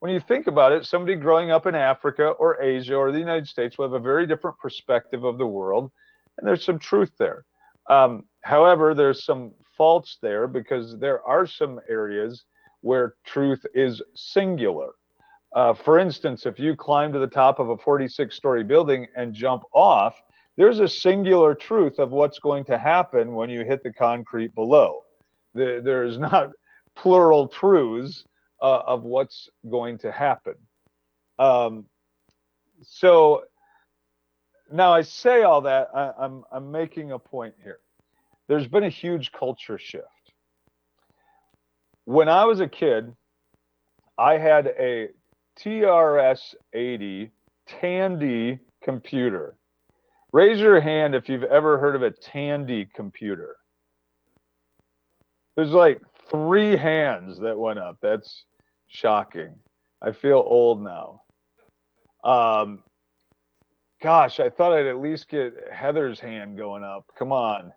When 0.00 0.12
you 0.12 0.20
think 0.20 0.46
about 0.46 0.72
it, 0.72 0.84
somebody 0.84 1.14
growing 1.16 1.50
up 1.50 1.66
in 1.66 1.74
Africa 1.74 2.28
or 2.28 2.62
Asia 2.62 2.94
or 2.94 3.12
the 3.12 3.18
United 3.18 3.48
States 3.48 3.78
will 3.78 3.86
have 3.86 3.94
a 3.94 3.98
very 3.98 4.26
different 4.26 4.58
perspective 4.58 5.24
of 5.24 5.38
the 5.38 5.46
world, 5.46 5.90
and 6.36 6.46
there's 6.46 6.64
some 6.64 6.78
truth 6.78 7.12
there. 7.18 7.44
Um, 7.88 8.24
however, 8.42 8.94
there's 8.94 9.24
some 9.24 9.52
faults 9.76 10.18
there 10.20 10.46
because 10.46 10.98
there 10.98 11.22
are 11.26 11.46
some 11.46 11.80
areas 11.88 12.44
where 12.82 13.14
truth 13.24 13.64
is 13.74 14.02
singular. 14.14 14.90
Uh, 15.54 15.72
for 15.72 15.98
instance, 15.98 16.44
if 16.44 16.58
you 16.58 16.76
climb 16.76 17.12
to 17.12 17.18
the 17.18 17.26
top 17.26 17.58
of 17.58 17.70
a 17.70 17.78
46 17.78 18.34
story 18.34 18.64
building 18.64 19.06
and 19.16 19.32
jump 19.32 19.62
off, 19.72 20.20
there's 20.56 20.80
a 20.80 20.88
singular 20.88 21.54
truth 21.54 21.98
of 21.98 22.10
what's 22.10 22.38
going 22.38 22.64
to 22.64 22.76
happen 22.76 23.34
when 23.34 23.48
you 23.48 23.64
hit 23.64 23.82
the 23.82 23.92
concrete 23.92 24.54
below. 24.54 25.00
The, 25.54 25.80
there's 25.82 26.18
not 26.18 26.50
plural 26.96 27.48
truths 27.48 28.24
uh, 28.60 28.80
of 28.86 29.02
what's 29.02 29.48
going 29.68 29.98
to 29.98 30.12
happen. 30.12 30.54
Um, 31.38 31.86
so 32.82 33.42
now 34.72 34.92
I 34.92 35.02
say 35.02 35.42
all 35.42 35.62
that, 35.62 35.88
I, 35.94 36.12
I'm, 36.18 36.44
I'm 36.50 36.70
making 36.70 37.12
a 37.12 37.18
point 37.18 37.54
here. 37.62 37.78
There's 38.48 38.66
been 38.66 38.84
a 38.84 38.88
huge 38.88 39.32
culture 39.32 39.78
shift. 39.78 40.04
When 42.04 42.28
I 42.28 42.44
was 42.44 42.60
a 42.60 42.68
kid, 42.68 43.12
I 44.16 44.38
had 44.38 44.68
a 44.78 45.08
TRS 45.58 46.54
80 46.72 47.30
Tandy 47.66 48.60
computer. 48.82 49.56
Raise 50.32 50.60
your 50.60 50.80
hand 50.80 51.14
if 51.14 51.28
you've 51.28 51.42
ever 51.44 51.78
heard 51.78 51.96
of 51.96 52.02
a 52.02 52.10
Tandy 52.10 52.86
computer. 52.94 53.56
There's 55.56 55.70
like 55.70 56.00
three 56.30 56.76
hands 56.76 57.38
that 57.40 57.58
went 57.58 57.78
up. 57.78 57.98
That's 58.02 58.44
shocking. 58.88 59.54
I 60.02 60.12
feel 60.12 60.42
old 60.46 60.82
now. 60.82 61.22
Um, 62.24 62.82
gosh, 64.02 64.40
I 64.40 64.50
thought 64.50 64.72
I'd 64.72 64.86
at 64.86 65.00
least 65.00 65.28
get 65.28 65.54
Heather's 65.72 66.20
hand 66.20 66.56
going 66.56 66.84
up. 66.84 67.04
Come 67.18 67.32
on. 67.32 67.72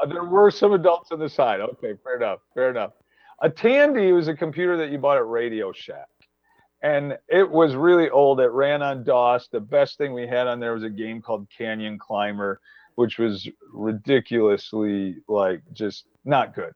Uh, 0.00 0.06
there 0.06 0.24
were 0.24 0.50
some 0.50 0.72
adults 0.72 1.12
on 1.12 1.20
the 1.20 1.28
side. 1.28 1.60
Okay, 1.60 1.94
fair 2.02 2.16
enough. 2.16 2.40
Fair 2.54 2.70
enough. 2.70 2.92
A 3.40 3.50
Tandy 3.50 4.12
was 4.12 4.28
a 4.28 4.34
computer 4.34 4.76
that 4.76 4.90
you 4.90 4.98
bought 4.98 5.16
at 5.16 5.26
Radio 5.26 5.72
Shack. 5.72 6.08
And 6.82 7.16
it 7.28 7.48
was 7.48 7.74
really 7.74 8.10
old. 8.10 8.40
It 8.40 8.50
ran 8.50 8.82
on 8.82 9.04
DOS. 9.04 9.48
The 9.48 9.60
best 9.60 9.96
thing 9.96 10.12
we 10.12 10.26
had 10.26 10.46
on 10.46 10.60
there 10.60 10.74
was 10.74 10.82
a 10.82 10.90
game 10.90 11.22
called 11.22 11.46
Canyon 11.56 11.98
Climber, 11.98 12.60
which 12.96 13.18
was 13.18 13.48
ridiculously 13.72 15.16
like 15.26 15.62
just 15.72 16.06
not 16.24 16.54
good. 16.54 16.72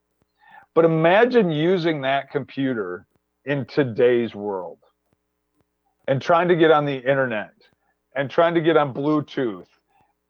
But 0.75 0.85
imagine 0.85 1.51
using 1.51 2.03
that 2.03 2.31
computer 2.31 3.07
in 3.45 3.65
today's 3.67 4.35
world 4.35 4.79
and 6.07 6.21
trying 6.21 6.49
to 6.49 6.57
get 6.57 6.71
on 6.71 6.85
the 6.85 6.97
internet 6.97 7.53
and 8.15 8.31
trying 8.31 8.55
to 8.55 8.61
get 8.61 8.77
on 8.77 8.95
Bluetooth 8.95 9.67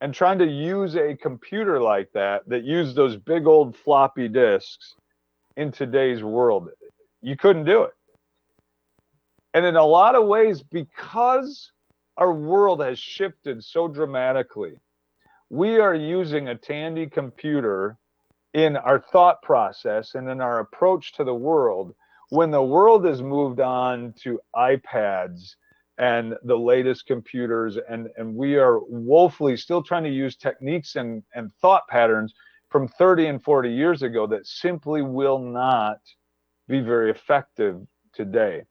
and 0.00 0.14
trying 0.14 0.38
to 0.38 0.46
use 0.46 0.94
a 0.96 1.16
computer 1.16 1.80
like 1.80 2.10
that 2.12 2.48
that 2.48 2.64
used 2.64 2.94
those 2.94 3.16
big 3.16 3.46
old 3.46 3.76
floppy 3.76 4.28
disks 4.28 4.94
in 5.56 5.72
today's 5.72 6.22
world. 6.22 6.68
You 7.20 7.36
couldn't 7.36 7.64
do 7.64 7.82
it. 7.82 7.92
And 9.54 9.66
in 9.66 9.76
a 9.76 9.84
lot 9.84 10.14
of 10.14 10.26
ways, 10.26 10.62
because 10.62 11.72
our 12.16 12.32
world 12.32 12.80
has 12.80 12.98
shifted 12.98 13.64
so 13.64 13.88
dramatically, 13.88 14.74
we 15.50 15.78
are 15.78 15.94
using 15.94 16.48
a 16.48 16.54
Tandy 16.54 17.06
computer 17.06 17.96
in 18.54 18.76
our 18.76 18.98
thought 18.98 19.42
process 19.42 20.14
and 20.14 20.28
in 20.28 20.40
our 20.40 20.60
approach 20.60 21.12
to 21.14 21.24
the 21.24 21.34
world 21.34 21.94
when 22.30 22.50
the 22.50 22.62
world 22.62 23.04
has 23.06 23.22
moved 23.22 23.60
on 23.60 24.12
to 24.22 24.40
iPads 24.54 25.54
and 25.98 26.34
the 26.44 26.56
latest 26.56 27.06
computers 27.06 27.78
and 27.88 28.08
and 28.16 28.34
we 28.34 28.56
are 28.56 28.80
woefully 28.80 29.56
still 29.56 29.82
trying 29.82 30.04
to 30.04 30.10
use 30.10 30.36
techniques 30.36 30.96
and 30.96 31.22
and 31.34 31.52
thought 31.60 31.86
patterns 31.88 32.32
from 32.70 32.86
30 32.86 33.26
and 33.26 33.42
40 33.42 33.70
years 33.70 34.02
ago 34.02 34.26
that 34.26 34.46
simply 34.46 35.02
will 35.02 35.38
not 35.38 35.98
be 36.68 36.80
very 36.80 37.10
effective 37.10 37.80
today. 38.12 38.62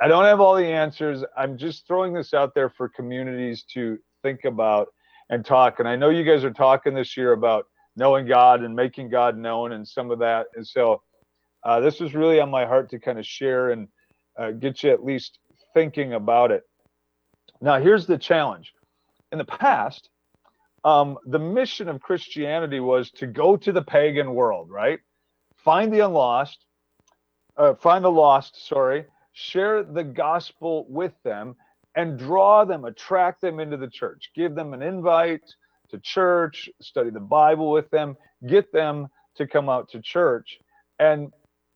I 0.00 0.08
don't 0.08 0.24
have 0.24 0.40
all 0.40 0.56
the 0.56 0.66
answers. 0.66 1.22
I'm 1.36 1.58
just 1.58 1.86
throwing 1.86 2.14
this 2.14 2.32
out 2.32 2.54
there 2.54 2.70
for 2.70 2.88
communities 2.88 3.64
to 3.74 3.98
think 4.22 4.44
about 4.44 4.88
and 5.30 5.44
talk. 5.44 5.78
And 5.78 5.88
i 5.88 5.96
know 5.96 6.08
you 6.08 6.24
guys 6.24 6.44
are 6.44 6.52
talking 6.52 6.94
this 6.94 7.16
year 7.16 7.32
about 7.32 7.66
knowing 7.96 8.26
god 8.26 8.62
and 8.62 8.74
making 8.74 9.08
god 9.08 9.36
known 9.36 9.72
and 9.72 9.86
some 9.86 10.10
of 10.10 10.18
that 10.18 10.46
and 10.56 10.66
so 10.66 11.00
uh, 11.64 11.80
this 11.80 11.98
was 11.98 12.14
really 12.14 12.40
on 12.40 12.50
my 12.50 12.66
heart 12.66 12.90
to 12.90 12.98
kind 12.98 13.18
of 13.18 13.26
share 13.26 13.70
and 13.70 13.88
uh, 14.38 14.50
get 14.50 14.82
you 14.82 14.90
at 14.90 15.04
least 15.04 15.38
thinking 15.72 16.12
about 16.12 16.50
it. 16.50 16.62
Now, 17.60 17.80
here's 17.80 18.06
the 18.06 18.18
challenge. 18.18 18.72
In 19.32 19.38
the 19.38 19.44
past, 19.44 20.10
um, 20.84 21.18
the 21.26 21.38
mission 21.38 21.88
of 21.88 22.00
Christianity 22.00 22.80
was 22.80 23.10
to 23.12 23.26
go 23.26 23.56
to 23.56 23.72
the 23.72 23.82
pagan 23.82 24.34
world, 24.34 24.70
right? 24.70 25.00
Find 25.56 25.92
the 25.92 26.00
unlost, 26.00 26.64
uh, 27.56 27.74
find 27.74 28.04
the 28.04 28.10
lost, 28.10 28.66
sorry, 28.68 29.06
share 29.32 29.82
the 29.82 30.04
gospel 30.04 30.86
with 30.88 31.14
them, 31.24 31.56
and 31.96 32.18
draw 32.18 32.64
them, 32.64 32.84
attract 32.84 33.40
them 33.40 33.60
into 33.60 33.78
the 33.78 33.88
church. 33.88 34.30
Give 34.34 34.54
them 34.54 34.74
an 34.74 34.82
invite 34.82 35.42
to 35.94 36.00
church, 36.00 36.68
study 36.80 37.10
the 37.10 37.20
Bible 37.20 37.70
with 37.70 37.88
them, 37.90 38.16
get 38.46 38.72
them 38.72 39.08
to 39.36 39.46
come 39.46 39.68
out 39.68 39.88
to 39.90 40.00
church. 40.00 40.58
And 40.98 41.32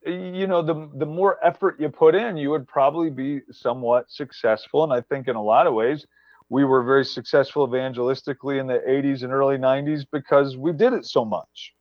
you 0.07 0.47
know 0.47 0.63
the 0.63 0.89
the 0.95 1.07
more 1.07 1.45
effort 1.45 1.81
you 1.81 1.89
put 1.89 2.15
in 2.15 2.37
you 2.37 2.51
would 2.51 2.69
probably 2.69 3.11
be 3.11 3.41
somewhat 3.51 4.11
successful. 4.11 4.85
And 4.85 4.93
i 4.93 5.01
think 5.01 5.29
in 5.29 5.37
a 5.37 5.43
lot 5.43 5.67
of 5.67 5.75
ways 5.75 6.07
we 6.49 6.65
were 6.65 6.83
very 6.83 7.05
successful 7.05 7.69
evangelistically 7.69 8.59
in 8.59 8.67
the 8.67 8.81
80s 8.89 9.23
and 9.23 9.33
early 9.33 9.59
90s 9.59 10.07
because 10.11 10.57
we 10.57 10.73
did 10.73 10.95
it 10.95 11.05
so 11.05 11.25
much. 11.25 11.75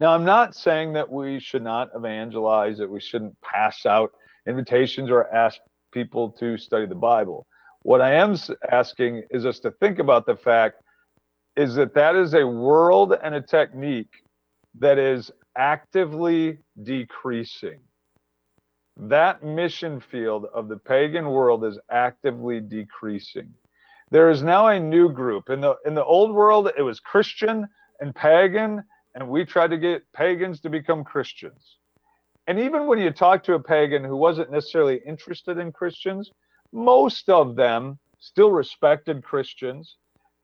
Now 0.00 0.12
i'm 0.12 0.24
not 0.24 0.54
saying 0.54 0.92
that 0.92 1.10
we 1.10 1.40
should 1.40 1.64
not 1.64 1.90
evangelize 1.94 2.78
that 2.78 2.90
we 2.90 3.00
shouldn't 3.00 3.36
pass 3.42 3.84
out 3.84 4.12
invitations 4.46 5.10
or 5.10 5.32
ask 5.34 5.58
people 5.92 6.30
to 6.30 6.56
study 6.56 6.86
the 6.86 6.94
bible. 6.94 7.46
What 7.82 8.00
i 8.00 8.14
am 8.14 8.36
asking 8.70 9.24
is 9.30 9.44
us 9.44 9.58
to 9.60 9.72
think 9.72 9.98
about 9.98 10.24
the 10.24 10.36
fact 10.36 10.81
is 11.56 11.74
that 11.74 11.94
that 11.94 12.16
is 12.16 12.34
a 12.34 12.46
world 12.46 13.14
and 13.22 13.34
a 13.34 13.40
technique 13.40 14.24
that 14.78 14.98
is 14.98 15.30
actively 15.56 16.58
decreasing. 16.82 17.80
That 18.96 19.42
mission 19.42 20.00
field 20.00 20.46
of 20.54 20.68
the 20.68 20.76
pagan 20.76 21.28
world 21.28 21.64
is 21.64 21.78
actively 21.90 22.60
decreasing. 22.60 23.52
There 24.10 24.30
is 24.30 24.42
now 24.42 24.68
a 24.68 24.78
new 24.78 25.10
group. 25.10 25.48
In 25.48 25.60
the 25.60 25.76
in 25.86 25.94
the 25.94 26.04
old 26.04 26.34
world, 26.34 26.70
it 26.76 26.82
was 26.82 27.00
Christian 27.00 27.66
and 28.00 28.14
pagan, 28.14 28.82
and 29.14 29.28
we 29.28 29.44
tried 29.44 29.70
to 29.70 29.78
get 29.78 30.02
pagans 30.12 30.60
to 30.60 30.70
become 30.70 31.04
Christians. 31.04 31.78
And 32.46 32.58
even 32.58 32.86
when 32.86 32.98
you 32.98 33.10
talk 33.10 33.42
to 33.44 33.54
a 33.54 33.60
pagan 33.60 34.04
who 34.04 34.16
wasn't 34.16 34.50
necessarily 34.50 35.00
interested 35.06 35.58
in 35.58 35.72
Christians, 35.72 36.30
most 36.72 37.28
of 37.30 37.56
them 37.56 37.98
still 38.18 38.50
respected 38.50 39.22
Christians 39.22 39.96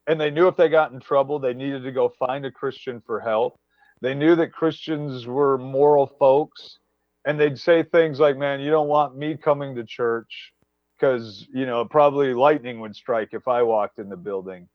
and 0.08 0.18
they 0.18 0.30
knew 0.30 0.48
if 0.48 0.56
they 0.56 0.70
got 0.70 0.90
in 0.90 1.00
trouble, 1.00 1.38
they 1.38 1.52
needed 1.52 1.84
to 1.84 1.92
go 1.92 2.08
find 2.08 2.46
a 2.46 2.50
Christian 2.50 3.02
for 3.02 3.20
help. 3.20 3.60
They 4.00 4.14
knew 4.14 4.34
that 4.36 4.52
Christians 4.52 5.26
were 5.26 5.58
moral 5.58 6.06
folks, 6.06 6.78
and 7.26 7.38
they'd 7.38 7.58
say 7.58 7.82
things 7.82 8.18
like, 8.18 8.36
"Man, 8.36 8.60
you 8.60 8.70
don't 8.70 8.88
want 8.88 9.16
me 9.16 9.36
coming 9.36 9.74
to 9.76 9.84
church 9.84 10.54
because 10.96 11.46
you 11.52 11.66
know 11.66 11.84
probably 11.84 12.32
lightning 12.32 12.80
would 12.80 12.96
strike 12.96 13.34
if 13.34 13.46
I 13.46 13.62
walked 13.62 13.98
in 13.98 14.08
the 14.08 14.16
building." 14.16 14.68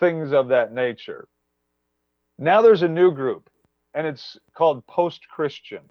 Things 0.00 0.32
of 0.32 0.48
that 0.48 0.72
nature. 0.72 1.28
Now 2.36 2.60
there's 2.60 2.82
a 2.82 2.88
new 2.88 3.12
group, 3.12 3.48
and 3.94 4.06
it's 4.06 4.36
called 4.54 4.84
post-Christian. 4.86 5.82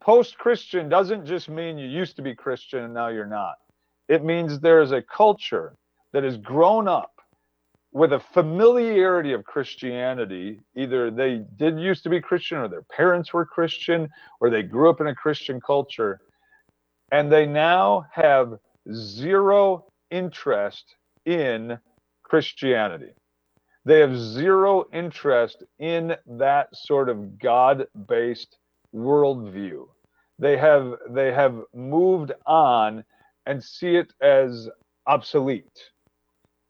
Post-Christian 0.00 0.88
doesn't 0.88 1.26
just 1.26 1.48
mean 1.48 1.76
you 1.76 1.88
used 1.88 2.16
to 2.16 2.22
be 2.22 2.34
Christian 2.34 2.84
and 2.84 2.94
now 2.94 3.08
you're 3.08 3.26
not. 3.26 3.56
It 4.08 4.22
means 4.22 4.60
there 4.60 4.82
is 4.82 4.92
a 4.92 5.02
culture 5.02 5.76
that 6.14 6.22
has 6.22 6.36
grown 6.38 6.86
up 6.86 7.20
with 7.92 8.12
a 8.12 8.20
familiarity 8.20 9.32
of 9.32 9.44
Christianity. 9.44 10.60
Either 10.76 11.10
they 11.10 11.42
did 11.56 11.78
used 11.78 12.04
to 12.04 12.08
be 12.08 12.20
Christian, 12.20 12.58
or 12.58 12.68
their 12.68 12.82
parents 12.82 13.34
were 13.34 13.44
Christian, 13.44 14.08
or 14.40 14.48
they 14.48 14.62
grew 14.62 14.88
up 14.88 15.00
in 15.00 15.08
a 15.08 15.14
Christian 15.14 15.60
culture, 15.60 16.20
and 17.10 17.30
they 17.30 17.46
now 17.46 18.06
have 18.12 18.58
zero 18.92 19.86
interest 20.10 20.94
in 21.26 21.78
Christianity. 22.22 23.12
They 23.84 23.98
have 23.98 24.16
zero 24.16 24.84
interest 24.92 25.64
in 25.80 26.16
that 26.26 26.74
sort 26.74 27.08
of 27.08 27.38
God-based 27.40 28.56
worldview. 28.94 29.88
They 30.38 30.56
have 30.56 30.94
they 31.10 31.32
have 31.32 31.60
moved 31.74 32.32
on 32.46 33.04
and 33.46 33.62
see 33.62 33.96
it 33.96 34.12
as 34.20 34.68
obsolete, 35.06 35.90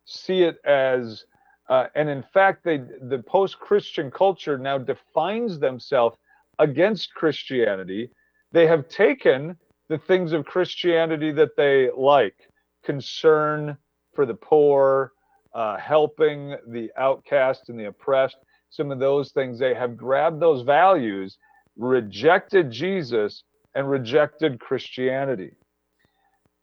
see 0.05 0.43
it 0.43 0.59
as, 0.65 1.25
uh, 1.69 1.87
and 1.95 2.09
in 2.09 2.23
fact, 2.23 2.65
they 2.65 2.79
the 2.79 3.23
post-Christian 3.27 4.11
culture 4.11 4.59
now 4.59 4.79
defines 4.79 5.59
themselves 5.59 6.17
against 6.59 7.15
Christianity. 7.15 8.11
They 8.53 8.67
have 8.67 8.89
taken 8.89 9.57
the 9.89 9.99
things 9.99 10.33
of 10.33 10.45
Christianity 10.45 11.33
that 11.33 11.57
they 11.57 11.91
like, 11.97 12.37
concern 12.85 13.77
for 14.15 14.27
the 14.27 14.35
poor, 14.35 15.13
uh, 15.55 15.77
helping 15.77 16.57
the 16.69 16.91
outcast 16.97 17.69
and 17.69 17.79
the 17.79 17.87
oppressed, 17.87 18.37
some 18.71 18.91
of 18.91 18.99
those 18.99 19.33
things. 19.33 19.59
They 19.59 19.75
have 19.75 19.97
grabbed 19.97 20.41
those 20.41 20.63
values, 20.63 21.39
rejected 21.77 22.71
Jesus, 22.71 23.45
and 23.75 23.91
rejected 23.91 24.61
Christianity. 24.61 25.53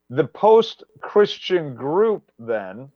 The 0.10 0.28
post 0.28 0.84
Christian 1.02 1.76
group, 1.76 2.32
then, 2.40 2.90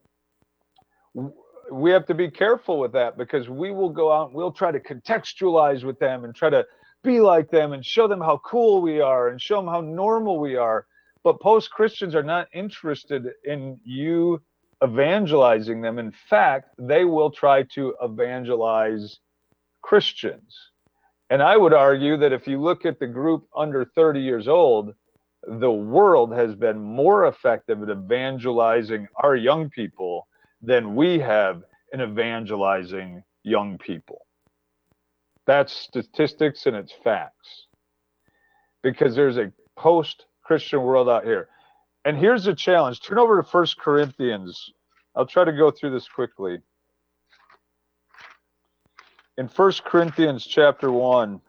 we 1.70 1.90
have 1.90 2.06
to 2.06 2.14
be 2.14 2.30
careful 2.30 2.78
with 2.78 2.92
that 2.92 3.16
because 3.16 3.48
we 3.48 3.70
will 3.70 3.90
go 3.90 4.12
out 4.12 4.28
and 4.28 4.36
we'll 4.36 4.52
try 4.52 4.70
to 4.70 4.80
contextualize 4.80 5.84
with 5.84 5.98
them 5.98 6.24
and 6.24 6.34
try 6.34 6.50
to 6.50 6.64
be 7.02 7.20
like 7.20 7.50
them 7.50 7.72
and 7.72 7.84
show 7.84 8.08
them 8.08 8.20
how 8.20 8.40
cool 8.44 8.80
we 8.82 9.00
are 9.00 9.28
and 9.28 9.40
show 9.40 9.56
them 9.56 9.68
how 9.68 9.80
normal 9.80 10.38
we 10.38 10.56
are. 10.56 10.86
But 11.22 11.40
post 11.40 11.70
Christians 11.70 12.14
are 12.14 12.22
not 12.22 12.48
interested 12.52 13.28
in 13.44 13.78
you 13.84 14.40
evangelizing 14.84 15.80
them. 15.80 15.98
In 15.98 16.12
fact, 16.28 16.70
they 16.78 17.04
will 17.04 17.30
try 17.30 17.62
to 17.74 17.94
evangelize 18.02 19.18
Christians. 19.82 20.56
And 21.30 21.42
I 21.42 21.56
would 21.56 21.72
argue 21.72 22.16
that 22.18 22.32
if 22.32 22.46
you 22.46 22.60
look 22.60 22.84
at 22.86 23.00
the 23.00 23.06
group 23.06 23.46
under 23.56 23.84
30 23.84 24.20
years 24.20 24.46
old, 24.46 24.94
the 25.46 25.70
world 25.70 26.32
has 26.32 26.54
been 26.54 26.80
more 26.80 27.26
effective 27.26 27.82
at 27.82 27.90
evangelizing 27.90 29.08
our 29.16 29.34
young 29.34 29.70
people 29.70 30.15
than 30.66 30.96
we 30.96 31.20
have 31.20 31.62
in 31.92 32.02
evangelizing 32.02 33.22
young 33.44 33.78
people. 33.78 34.26
That's 35.46 35.72
statistics 35.72 36.66
and 36.66 36.74
it's 36.74 36.92
facts. 37.04 37.68
Because 38.82 39.14
there's 39.14 39.38
a 39.38 39.52
post 39.76 40.26
Christian 40.42 40.82
world 40.82 41.08
out 41.08 41.24
here. 41.24 41.48
And 42.04 42.18
here's 42.18 42.44
the 42.44 42.54
challenge 42.54 43.00
turn 43.00 43.18
over 43.18 43.40
to 43.40 43.48
First 43.48 43.78
Corinthians. 43.78 44.72
I'll 45.14 45.26
try 45.26 45.44
to 45.44 45.52
go 45.52 45.70
through 45.70 45.92
this 45.92 46.08
quickly. 46.08 46.58
In 49.38 49.48
First 49.48 49.84
Corinthians 49.84 50.44
chapter 50.46 50.90
1, 50.90 51.40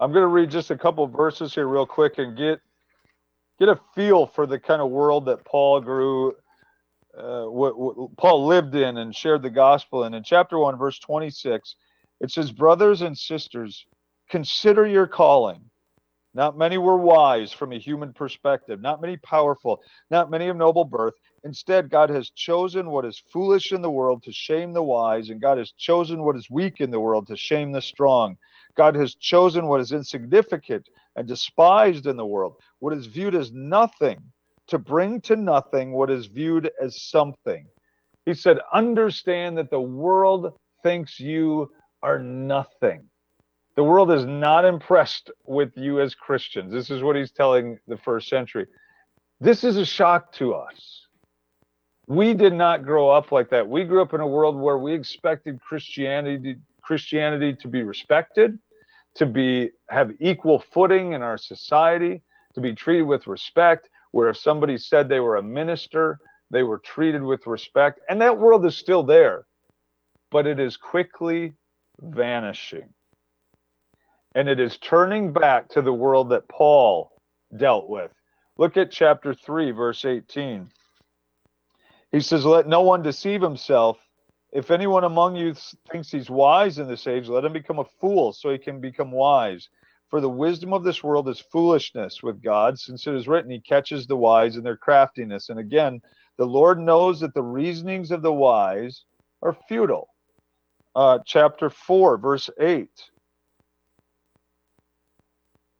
I'm 0.00 0.12
going 0.12 0.22
to 0.22 0.28
read 0.28 0.50
just 0.50 0.70
a 0.70 0.78
couple 0.78 1.06
verses 1.06 1.54
here 1.54 1.68
real 1.68 1.86
quick 1.86 2.14
and 2.18 2.36
get 2.36 2.60
get 3.64 3.76
a 3.76 3.80
feel 3.94 4.26
for 4.26 4.44
the 4.44 4.58
kind 4.58 4.82
of 4.82 4.90
world 4.90 5.26
that 5.26 5.44
Paul 5.44 5.80
grew 5.80 6.32
uh, 7.16 7.44
what, 7.44 7.78
what 7.78 8.16
Paul 8.16 8.46
lived 8.46 8.74
in 8.74 8.96
and 8.96 9.14
shared 9.14 9.42
the 9.42 9.50
gospel 9.50 10.02
in. 10.02 10.14
In 10.14 10.24
chapter 10.24 10.58
1, 10.58 10.76
verse 10.78 10.98
26, 10.98 11.76
it 12.20 12.32
says, 12.32 12.50
Brothers 12.50 13.02
and 13.02 13.16
sisters, 13.16 13.86
consider 14.28 14.84
your 14.84 15.06
calling. 15.06 15.60
Not 16.34 16.58
many 16.58 16.76
were 16.76 16.96
wise 16.96 17.52
from 17.52 17.72
a 17.72 17.78
human 17.78 18.12
perspective, 18.14 18.80
not 18.80 19.00
many 19.00 19.16
powerful, 19.18 19.80
not 20.10 20.30
many 20.30 20.48
of 20.48 20.56
noble 20.56 20.84
birth. 20.84 21.14
Instead, 21.44 21.88
God 21.88 22.10
has 22.10 22.30
chosen 22.30 22.90
what 22.90 23.04
is 23.04 23.22
foolish 23.32 23.70
in 23.70 23.82
the 23.82 23.90
world 23.90 24.24
to 24.24 24.32
shame 24.32 24.72
the 24.72 24.82
wise, 24.82 25.30
and 25.30 25.40
God 25.40 25.58
has 25.58 25.70
chosen 25.78 26.24
what 26.24 26.36
is 26.36 26.50
weak 26.50 26.80
in 26.80 26.90
the 26.90 27.00
world 27.00 27.28
to 27.28 27.36
shame 27.36 27.70
the 27.70 27.82
strong. 27.82 28.36
God 28.76 28.94
has 28.94 29.14
chosen 29.14 29.66
what 29.66 29.80
is 29.80 29.92
insignificant 29.92 30.88
and 31.16 31.28
despised 31.28 32.06
in 32.06 32.16
the 32.16 32.26
world, 32.26 32.56
what 32.78 32.96
is 32.96 33.06
viewed 33.06 33.34
as 33.34 33.52
nothing 33.52 34.18
to 34.68 34.78
bring 34.78 35.20
to 35.22 35.36
nothing 35.36 35.92
what 35.92 36.10
is 36.10 36.26
viewed 36.26 36.70
as 36.80 37.02
something. 37.02 37.66
He 38.24 38.34
said, 38.34 38.58
Understand 38.72 39.58
that 39.58 39.70
the 39.70 39.80
world 39.80 40.54
thinks 40.82 41.20
you 41.20 41.70
are 42.02 42.18
nothing. 42.18 43.02
The 43.74 43.84
world 43.84 44.10
is 44.10 44.24
not 44.24 44.64
impressed 44.64 45.30
with 45.46 45.72
you 45.76 46.00
as 46.00 46.14
Christians. 46.14 46.72
This 46.72 46.90
is 46.90 47.02
what 47.02 47.16
he's 47.16 47.32
telling 47.32 47.78
the 47.88 47.96
first 47.96 48.28
century. 48.28 48.66
This 49.40 49.64
is 49.64 49.76
a 49.76 49.86
shock 49.86 50.32
to 50.34 50.54
us. 50.54 51.01
We 52.06 52.34
did 52.34 52.52
not 52.52 52.84
grow 52.84 53.10
up 53.10 53.32
like 53.32 53.50
that. 53.50 53.68
We 53.68 53.84
grew 53.84 54.02
up 54.02 54.14
in 54.14 54.20
a 54.20 54.26
world 54.26 54.56
where 54.56 54.78
we 54.78 54.92
expected 54.92 55.60
Christianity 55.60 56.56
Christianity 56.82 57.54
to 57.54 57.68
be 57.68 57.82
respected, 57.84 58.58
to 59.14 59.24
be 59.24 59.70
have 59.88 60.10
equal 60.20 60.58
footing 60.58 61.12
in 61.12 61.22
our 61.22 61.38
society, 61.38 62.22
to 62.54 62.60
be 62.60 62.74
treated 62.74 63.04
with 63.04 63.26
respect 63.28 63.88
where 64.12 64.28
if 64.28 64.36
somebody 64.36 64.78
said 64.78 65.08
they 65.08 65.20
were 65.20 65.36
a 65.36 65.42
minister, 65.42 66.18
they 66.50 66.62
were 66.62 66.78
treated 66.78 67.22
with 67.22 67.46
respect. 67.46 68.00
And 68.08 68.20
that 68.20 68.38
world 68.38 68.64
is 68.64 68.76
still 68.76 69.02
there, 69.02 69.46
but 70.30 70.46
it 70.46 70.60
is 70.60 70.76
quickly 70.76 71.54
vanishing. 72.00 72.90
And 74.34 74.48
it 74.48 74.60
is 74.60 74.78
turning 74.78 75.32
back 75.32 75.68
to 75.70 75.82
the 75.82 75.92
world 75.92 76.30
that 76.30 76.48
Paul 76.48 77.10
dealt 77.56 77.88
with. 77.88 78.10
Look 78.58 78.76
at 78.76 78.90
chapter 78.90 79.34
3, 79.34 79.70
verse 79.72 80.04
18. 80.04 80.70
He 82.12 82.20
says, 82.20 82.44
Let 82.44 82.68
no 82.68 82.82
one 82.82 83.02
deceive 83.02 83.42
himself. 83.42 83.98
If 84.52 84.70
anyone 84.70 85.04
among 85.04 85.34
you 85.34 85.54
thinks 85.90 86.10
he's 86.10 86.28
wise 86.28 86.78
in 86.78 86.86
this 86.86 87.06
age, 87.06 87.26
let 87.26 87.44
him 87.44 87.54
become 87.54 87.78
a 87.78 87.86
fool 88.00 88.34
so 88.34 88.50
he 88.50 88.58
can 88.58 88.80
become 88.80 89.10
wise. 89.10 89.70
For 90.10 90.20
the 90.20 90.28
wisdom 90.28 90.74
of 90.74 90.84
this 90.84 91.02
world 91.02 91.26
is 91.30 91.40
foolishness 91.40 92.22
with 92.22 92.42
God, 92.42 92.78
since 92.78 93.06
it 93.06 93.14
is 93.14 93.26
written, 93.26 93.50
He 93.50 93.60
catches 93.60 94.06
the 94.06 94.16
wise 94.16 94.56
in 94.56 94.62
their 94.62 94.76
craftiness. 94.76 95.48
And 95.48 95.58
again, 95.58 96.02
the 96.36 96.44
Lord 96.44 96.78
knows 96.78 97.20
that 97.20 97.32
the 97.32 97.42
reasonings 97.42 98.10
of 98.10 98.20
the 98.20 98.32
wise 98.32 99.04
are 99.40 99.56
futile. 99.68 100.08
Uh, 100.94 101.20
chapter 101.24 101.70
4, 101.70 102.18
verse 102.18 102.50
8. 102.60 102.90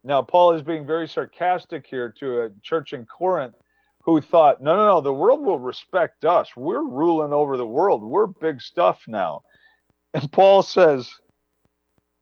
Now, 0.02 0.22
Paul 0.22 0.52
is 0.52 0.62
being 0.62 0.86
very 0.86 1.06
sarcastic 1.06 1.86
here 1.86 2.08
to 2.18 2.40
a 2.40 2.50
church 2.62 2.94
in 2.94 3.04
Corinth 3.04 3.54
who 4.02 4.20
thought, 4.20 4.60
no, 4.60 4.76
no, 4.76 4.86
no, 4.86 5.00
the 5.00 5.12
world 5.12 5.40
will 5.44 5.58
respect 5.58 6.24
us. 6.24 6.48
We're 6.56 6.84
ruling 6.84 7.32
over 7.32 7.56
the 7.56 7.66
world. 7.66 8.02
We're 8.02 8.26
big 8.26 8.60
stuff 8.60 9.02
now. 9.06 9.42
And 10.14 10.30
Paul 10.30 10.62
says, 10.62 11.10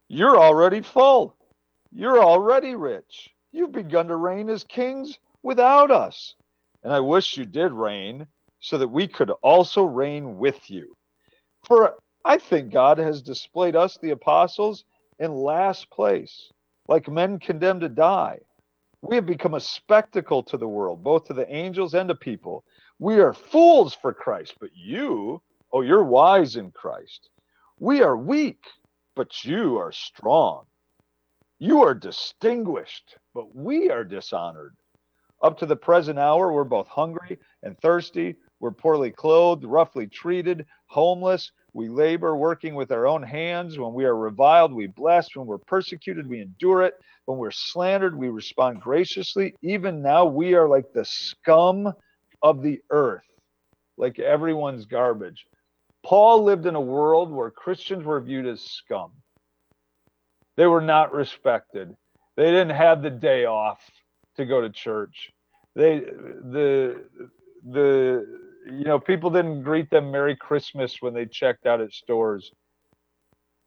You're 0.08 0.38
already 0.38 0.82
full. 0.82 1.36
You're 1.92 2.22
already 2.22 2.76
rich. 2.76 3.30
You've 3.52 3.72
begun 3.72 4.08
to 4.08 4.16
reign 4.16 4.48
as 4.48 4.64
kings 4.64 5.18
without 5.42 5.90
us. 5.90 6.34
And 6.84 6.92
I 6.92 7.00
wish 7.00 7.36
you 7.36 7.44
did 7.44 7.72
reign 7.72 8.26
so 8.60 8.78
that 8.78 8.88
we 8.88 9.08
could 9.08 9.30
also 9.42 9.82
reign 9.82 10.38
with 10.38 10.70
you. 10.70 10.96
For 11.64 11.96
I 12.24 12.38
think 12.38 12.72
God 12.72 12.98
has 12.98 13.22
displayed 13.22 13.74
us, 13.74 13.98
the 14.00 14.10
apostles, 14.10 14.84
in 15.18 15.34
last 15.34 15.90
place, 15.90 16.50
like 16.88 17.08
men 17.08 17.38
condemned 17.38 17.80
to 17.82 17.88
die. 17.88 18.38
We 19.02 19.16
have 19.16 19.26
become 19.26 19.54
a 19.54 19.60
spectacle 19.60 20.42
to 20.44 20.56
the 20.56 20.68
world, 20.68 21.02
both 21.02 21.24
to 21.26 21.34
the 21.34 21.50
angels 21.52 21.94
and 21.94 22.08
to 22.08 22.14
people. 22.14 22.64
We 22.98 23.20
are 23.20 23.32
fools 23.32 23.94
for 23.94 24.12
Christ, 24.12 24.54
but 24.60 24.70
you, 24.74 25.40
oh, 25.72 25.80
you're 25.80 26.04
wise 26.04 26.56
in 26.56 26.70
Christ. 26.70 27.30
We 27.78 28.02
are 28.02 28.16
weak, 28.16 28.62
but 29.16 29.44
you 29.44 29.78
are 29.78 29.92
strong. 29.92 30.64
You 31.58 31.82
are 31.82 31.94
distinguished, 31.94 33.16
but 33.34 33.54
we 33.54 33.90
are 33.90 34.04
dishonored. 34.04 34.76
Up 35.42 35.58
to 35.58 35.66
the 35.66 35.76
present 35.76 36.18
hour, 36.18 36.52
we're 36.52 36.64
both 36.64 36.88
hungry 36.88 37.38
and 37.62 37.78
thirsty. 37.80 38.36
We're 38.60 38.70
poorly 38.72 39.10
clothed, 39.10 39.64
roughly 39.64 40.06
treated, 40.06 40.66
homeless. 40.86 41.50
We 41.72 41.88
labor 41.88 42.36
working 42.36 42.74
with 42.74 42.92
our 42.92 43.06
own 43.06 43.22
hands. 43.22 43.78
When 43.78 43.94
we 43.94 44.04
are 44.04 44.16
reviled, 44.16 44.72
we 44.72 44.86
bless. 44.86 45.34
When 45.34 45.46
we're 45.46 45.58
persecuted, 45.58 46.28
we 46.28 46.40
endure 46.40 46.82
it. 46.82 46.94
When 47.24 47.38
we're 47.38 47.50
slandered, 47.50 48.16
we 48.16 48.28
respond 48.28 48.80
graciously. 48.80 49.54
Even 49.62 50.02
now, 50.02 50.26
we 50.26 50.54
are 50.54 50.68
like 50.68 50.92
the 50.92 51.04
scum 51.04 51.92
of 52.42 52.62
the 52.62 52.80
earth, 52.90 53.26
like 53.96 54.18
everyone's 54.18 54.84
garbage. 54.84 55.46
Paul 56.04 56.42
lived 56.42 56.66
in 56.66 56.74
a 56.74 56.80
world 56.80 57.30
where 57.30 57.50
Christians 57.50 58.04
were 58.04 58.20
viewed 58.20 58.46
as 58.46 58.60
scum. 58.62 59.12
They 60.56 60.66
were 60.66 60.80
not 60.80 61.12
respected. 61.12 61.94
They 62.36 62.50
didn't 62.50 62.76
have 62.76 63.02
the 63.02 63.10
day 63.10 63.44
off 63.44 63.80
to 64.36 64.44
go 64.44 64.60
to 64.60 64.70
church. 64.70 65.30
They 65.74 66.00
the 66.00 67.04
the 67.64 68.26
you 68.66 68.84
know, 68.84 68.98
people 68.98 69.30
didn't 69.30 69.62
greet 69.62 69.90
them 69.90 70.10
Merry 70.10 70.36
Christmas 70.36 70.96
when 71.00 71.14
they 71.14 71.26
checked 71.26 71.66
out 71.66 71.80
at 71.80 71.92
stores. 71.92 72.52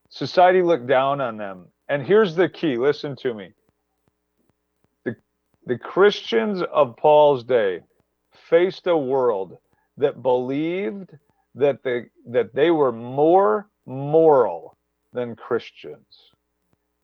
Society 0.09 0.61
looked 0.61 0.87
down 0.87 1.21
on 1.21 1.37
them. 1.37 1.67
And 1.89 2.05
here's 2.05 2.35
the 2.35 2.49
key 2.49 2.77
listen 2.77 3.15
to 3.17 3.33
me. 3.33 3.51
The, 5.05 5.15
the 5.65 5.77
Christians 5.77 6.61
of 6.71 6.95
Paul's 6.97 7.43
day 7.43 7.81
faced 8.49 8.87
a 8.87 8.97
world 8.97 9.57
that 9.97 10.21
believed 10.21 11.11
that 11.55 11.83
they, 11.83 12.05
that 12.27 12.53
they 12.53 12.71
were 12.71 12.91
more 12.91 13.69
moral 13.85 14.77
than 15.11 15.35
Christians. 15.35 16.31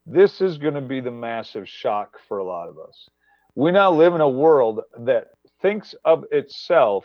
This 0.06 0.40
is 0.40 0.58
going 0.58 0.74
to 0.74 0.80
be 0.80 1.00
the 1.00 1.10
massive 1.10 1.68
shock 1.68 2.16
for 2.26 2.38
a 2.38 2.44
lot 2.44 2.68
of 2.68 2.78
us. 2.78 3.08
We 3.54 3.70
now 3.70 3.92
live 3.92 4.14
in 4.14 4.20
a 4.20 4.28
world 4.28 4.80
that 5.00 5.28
thinks 5.60 5.94
of 6.04 6.24
itself 6.30 7.04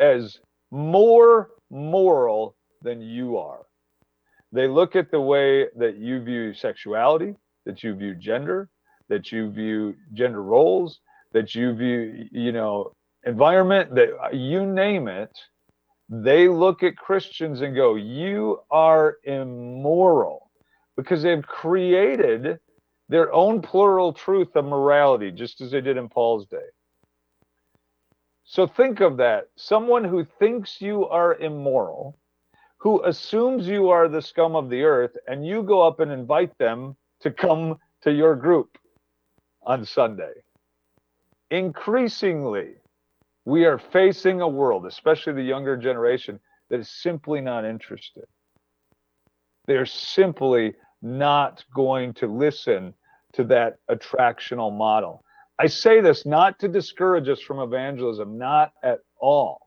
as 0.00 0.38
more 0.70 1.50
moral 1.70 2.56
than 2.82 3.00
you 3.00 3.36
are. 3.38 3.62
They 4.52 4.68
look 4.68 4.94
at 4.94 5.10
the 5.10 5.20
way 5.20 5.66
that 5.76 5.96
you 5.96 6.22
view 6.22 6.54
sexuality, 6.54 7.34
that 7.66 7.82
you 7.82 7.94
view 7.94 8.14
gender, 8.14 8.68
that 9.08 9.32
you 9.32 9.50
view 9.50 9.96
gender 10.12 10.42
roles, 10.42 11.00
that 11.32 11.54
you 11.54 11.74
view, 11.74 12.28
you 12.30 12.52
know, 12.52 12.92
environment, 13.26 13.94
that 13.94 14.34
you 14.34 14.64
name 14.66 15.08
it. 15.08 15.36
They 16.08 16.48
look 16.48 16.82
at 16.82 16.96
Christians 16.96 17.62
and 17.62 17.74
go, 17.74 17.96
You 17.96 18.60
are 18.70 19.16
immoral 19.24 20.50
because 20.96 21.22
they've 21.22 21.44
created 21.46 22.58
their 23.08 23.32
own 23.32 23.60
plural 23.60 24.12
truth 24.12 24.54
of 24.54 24.64
morality, 24.64 25.30
just 25.30 25.60
as 25.60 25.70
they 25.70 25.80
did 25.80 25.96
in 25.96 26.08
Paul's 26.08 26.46
day. 26.46 26.68
So 28.44 28.66
think 28.66 29.00
of 29.00 29.16
that. 29.16 29.48
Someone 29.56 30.04
who 30.04 30.24
thinks 30.38 30.80
you 30.80 31.06
are 31.08 31.34
immoral, 31.36 32.18
who 32.76 33.02
assumes 33.04 33.66
you 33.66 33.88
are 33.88 34.08
the 34.08 34.22
scum 34.22 34.54
of 34.54 34.68
the 34.68 34.82
earth, 34.82 35.16
and 35.26 35.46
you 35.46 35.62
go 35.62 35.82
up 35.82 36.00
and 36.00 36.12
invite 36.12 36.56
them 36.58 36.96
to 37.20 37.30
come 37.30 37.78
to 38.02 38.12
your 38.12 38.36
group 38.36 38.76
on 39.62 39.86
Sunday. 39.86 40.32
Increasingly, 41.50 42.74
we 43.46 43.64
are 43.64 43.78
facing 43.78 44.40
a 44.40 44.48
world, 44.48 44.86
especially 44.86 45.32
the 45.32 45.42
younger 45.42 45.76
generation, 45.76 46.38
that 46.68 46.80
is 46.80 46.90
simply 46.90 47.40
not 47.40 47.64
interested. 47.64 48.24
They're 49.66 49.86
simply 49.86 50.74
not 51.00 51.64
going 51.74 52.14
to 52.14 52.26
listen 52.26 52.94
to 53.32 53.44
that 53.44 53.78
attractional 53.90 54.76
model. 54.76 55.23
I 55.58 55.66
say 55.66 56.00
this 56.00 56.26
not 56.26 56.58
to 56.60 56.68
discourage 56.68 57.28
us 57.28 57.40
from 57.40 57.60
evangelism, 57.60 58.38
not 58.38 58.72
at 58.82 58.98
all, 59.20 59.60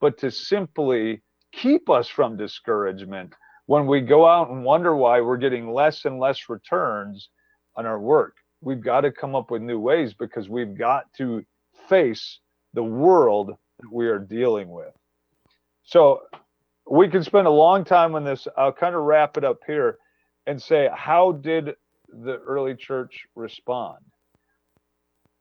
but 0.00 0.18
to 0.18 0.30
simply 0.30 1.22
keep 1.52 1.88
us 1.88 2.08
from 2.08 2.36
discouragement 2.36 3.34
when 3.66 3.86
we 3.86 4.00
go 4.00 4.26
out 4.26 4.50
and 4.50 4.64
wonder 4.64 4.96
why 4.96 5.20
we're 5.20 5.36
getting 5.36 5.72
less 5.72 6.04
and 6.04 6.18
less 6.18 6.48
returns 6.48 7.28
on 7.76 7.86
our 7.86 8.00
work. 8.00 8.36
We've 8.60 8.82
got 8.82 9.02
to 9.02 9.12
come 9.12 9.36
up 9.36 9.50
with 9.50 9.62
new 9.62 9.78
ways 9.78 10.14
because 10.14 10.48
we've 10.48 10.76
got 10.76 11.04
to 11.18 11.44
face 11.88 12.40
the 12.74 12.82
world 12.82 13.52
that 13.80 13.92
we 13.92 14.08
are 14.08 14.18
dealing 14.18 14.70
with. 14.70 14.92
So 15.84 16.22
we 16.90 17.08
can 17.08 17.22
spend 17.22 17.46
a 17.46 17.50
long 17.50 17.84
time 17.84 18.16
on 18.16 18.24
this. 18.24 18.48
I'll 18.56 18.72
kind 18.72 18.96
of 18.96 19.02
wrap 19.02 19.36
it 19.36 19.44
up 19.44 19.58
here 19.66 19.98
and 20.46 20.60
say, 20.60 20.88
how 20.92 21.32
did 21.32 21.76
the 22.08 22.38
early 22.38 22.74
church 22.74 23.26
respond? 23.36 23.98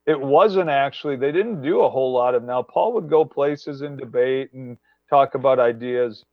It 0.06 0.20
wasn't 0.20 0.70
actually 0.70 1.16
they 1.16 1.32
didn't 1.32 1.62
do 1.62 1.82
a 1.82 1.90
whole 1.90 2.12
lot 2.12 2.36
of 2.36 2.44
now 2.44 2.62
paul 2.62 2.94
would 2.94 3.10
go 3.10 3.24
places 3.26 3.82
and 3.82 3.98
debate 3.98 4.52
and 4.54 4.78
talk 5.10 5.36
about 5.36 5.60
ideas 5.60 6.26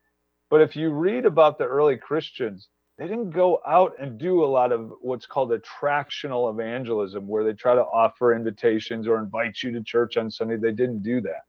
but 0.50 0.60
if 0.60 0.76
you 0.76 0.90
read 0.90 1.24
about 1.24 1.58
the 1.58 1.64
early 1.64 1.96
christians 1.96 2.68
they 2.98 3.06
didn't 3.06 3.30
go 3.30 3.60
out 3.66 3.92
and 3.98 4.18
do 4.18 4.42
a 4.42 4.46
lot 4.46 4.72
of 4.72 4.92
what's 5.00 5.26
called 5.26 5.50
attractional 5.50 6.50
evangelism 6.50 7.26
where 7.26 7.44
they 7.44 7.52
try 7.52 7.74
to 7.74 7.82
offer 7.82 8.34
invitations 8.34 9.06
or 9.06 9.18
invite 9.18 9.62
you 9.62 9.70
to 9.72 9.82
church 9.82 10.16
on 10.16 10.30
sunday. 10.30 10.56
They 10.56 10.72
didn't 10.72 11.02
do 11.02 11.20
that. 11.22 11.42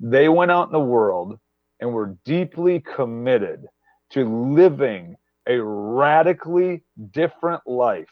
They 0.00 0.28
went 0.28 0.50
out 0.50 0.68
in 0.68 0.72
the 0.72 0.80
world 0.80 1.38
and 1.80 1.92
were 1.92 2.16
deeply 2.24 2.80
committed 2.80 3.66
to 4.10 4.24
living 4.24 5.16
a 5.46 5.60
radically 5.60 6.82
different 7.10 7.66
life 7.66 8.08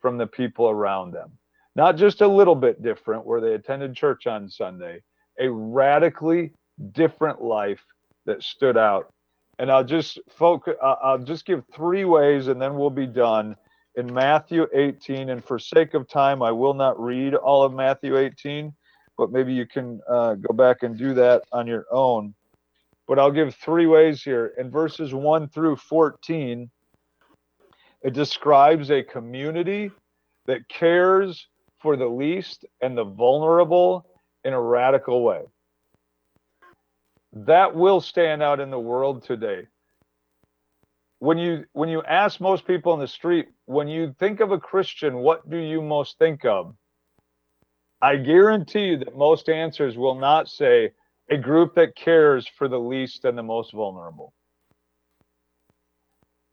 from 0.00 0.18
the 0.18 0.26
people 0.26 0.68
around 0.68 1.12
them 1.12 1.30
not 1.76 1.96
just 1.96 2.20
a 2.20 2.28
little 2.28 2.54
bit 2.54 2.82
different 2.82 3.26
where 3.26 3.40
they 3.40 3.54
attended 3.54 3.94
church 3.94 4.26
on 4.26 4.48
Sunday, 4.48 5.02
a 5.38 5.50
radically 5.50 6.52
different 6.92 7.42
life 7.42 7.84
that 8.26 8.42
stood 8.42 8.76
out. 8.76 9.12
And 9.58 9.70
I'll 9.70 9.84
just 9.84 10.18
focus, 10.30 10.74
I'll 10.82 11.18
just 11.18 11.46
give 11.46 11.64
three 11.74 12.04
ways 12.04 12.48
and 12.48 12.60
then 12.60 12.76
we'll 12.76 12.90
be 12.90 13.06
done. 13.06 13.56
In 13.96 14.12
Matthew 14.12 14.66
18, 14.74 15.28
and 15.28 15.44
for 15.44 15.56
sake 15.56 15.94
of 15.94 16.08
time, 16.08 16.42
I 16.42 16.50
will 16.50 16.74
not 16.74 17.00
read 17.00 17.36
all 17.36 17.62
of 17.62 17.72
Matthew 17.72 18.16
18, 18.16 18.74
but 19.16 19.30
maybe 19.30 19.52
you 19.52 19.66
can 19.66 20.00
uh, 20.10 20.34
go 20.34 20.52
back 20.52 20.82
and 20.82 20.98
do 20.98 21.14
that 21.14 21.44
on 21.52 21.68
your 21.68 21.86
own. 21.92 22.34
But 23.06 23.20
I'll 23.20 23.30
give 23.30 23.54
three 23.54 23.86
ways 23.86 24.20
here. 24.20 24.52
In 24.58 24.68
verses 24.68 25.14
1 25.14 25.48
through 25.48 25.76
14, 25.76 26.68
it 28.02 28.12
describes 28.12 28.90
a 28.90 29.04
community 29.04 29.92
that 30.46 30.68
cares 30.68 31.46
for 31.84 31.98
the 31.98 32.08
least 32.08 32.64
and 32.80 32.96
the 32.96 33.04
vulnerable 33.04 34.06
in 34.42 34.54
a 34.54 34.60
radical 34.60 35.22
way. 35.22 35.42
That 37.34 37.76
will 37.76 38.00
stand 38.00 38.42
out 38.42 38.58
in 38.58 38.70
the 38.70 38.80
world 38.80 39.22
today. 39.22 39.68
When 41.18 41.36
you 41.36 41.66
when 41.74 41.90
you 41.90 42.02
ask 42.02 42.40
most 42.40 42.66
people 42.66 42.94
in 42.94 43.00
the 43.00 43.06
street, 43.06 43.48
when 43.66 43.86
you 43.86 44.14
think 44.18 44.40
of 44.40 44.50
a 44.50 44.58
Christian, 44.58 45.16
what 45.16 45.50
do 45.50 45.58
you 45.58 45.82
most 45.82 46.18
think 46.18 46.46
of? 46.46 46.74
I 48.00 48.16
guarantee 48.16 48.86
you 48.86 48.96
that 48.98 49.14
most 49.14 49.50
answers 49.50 49.98
will 49.98 50.14
not 50.14 50.48
say 50.48 50.92
a 51.28 51.36
group 51.36 51.74
that 51.74 51.96
cares 51.96 52.48
for 52.48 52.66
the 52.66 52.80
least 52.80 53.26
and 53.26 53.36
the 53.36 53.42
most 53.42 53.74
vulnerable. 53.74 54.32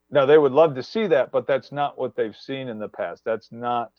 Now, 0.09 0.25
they 0.25 0.37
would 0.37 0.51
love 0.51 0.75
to 0.75 0.83
see 0.83 1.07
that, 1.07 1.31
but 1.31 1.47
that's 1.47 1.71
not 1.71 1.97
what 1.97 2.17
they've 2.17 2.35
seen 2.35 2.67
in 2.67 2.79
the 2.79 2.89
past. 2.89 3.23
That's 3.23 3.49
not 3.49 3.91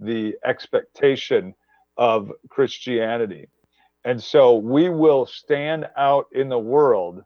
the 0.00 0.34
expectation 0.44 1.54
of 1.96 2.32
Christianity. 2.48 3.48
And 4.04 4.22
so 4.22 4.56
we 4.56 4.88
will 4.88 5.26
stand 5.26 5.86
out 5.96 6.26
in 6.32 6.48
the 6.48 6.58
world 6.58 7.22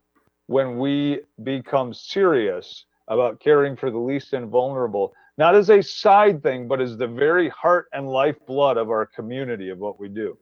when 0.46 0.78
we 0.78 1.20
become 1.42 1.94
serious 1.94 2.84
about 3.08 3.40
caring 3.40 3.76
for 3.76 3.90
the 3.90 3.98
least 3.98 4.32
and 4.32 4.48
vulnerable, 4.48 5.12
not 5.38 5.54
as 5.54 5.70
a 5.70 5.82
side 5.82 6.42
thing, 6.42 6.66
but 6.66 6.80
as 6.80 6.96
the 6.96 7.06
very 7.06 7.48
heart 7.50 7.86
and 7.92 8.08
lifeblood 8.08 8.76
of 8.76 8.90
our 8.90 9.06
community 9.06 9.70
of 9.70 9.78
what 9.78 10.00
we 10.00 10.08
do. 10.08 10.36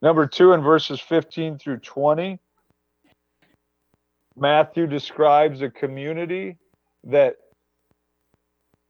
Number 0.00 0.26
two, 0.26 0.52
in 0.52 0.62
verses 0.62 1.00
15 1.00 1.58
through 1.58 1.78
20, 1.78 2.38
Matthew 4.36 4.86
describes 4.86 5.62
a 5.62 5.70
community 5.70 6.56
that 7.04 7.36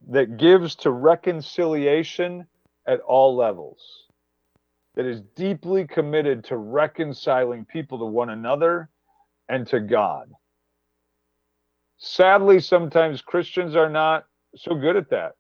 that 0.07 0.37
gives 0.37 0.77
to 0.77 0.91
reconciliation 0.91 2.47
at 2.87 3.01
all 3.01 3.37
levels, 3.37 4.07
that 4.95 5.05
is 5.05 5.21
deeply 5.37 5.87
committed 5.87 6.45
to 6.45 6.57
reconciling 6.57 7.65
people 7.65 7.99
to 7.99 8.05
one 8.05 8.31
another 8.31 8.89
and 9.49 9.67
to 9.67 9.81
God. 9.81 10.31
Sadly, 11.99 12.61
sometimes 12.61 13.21
Christians 13.23 13.75
are 13.75 13.91
not 13.91 14.25
so 14.57 14.75
good 14.75 14.97
at 14.97 15.11
that. 15.11 15.33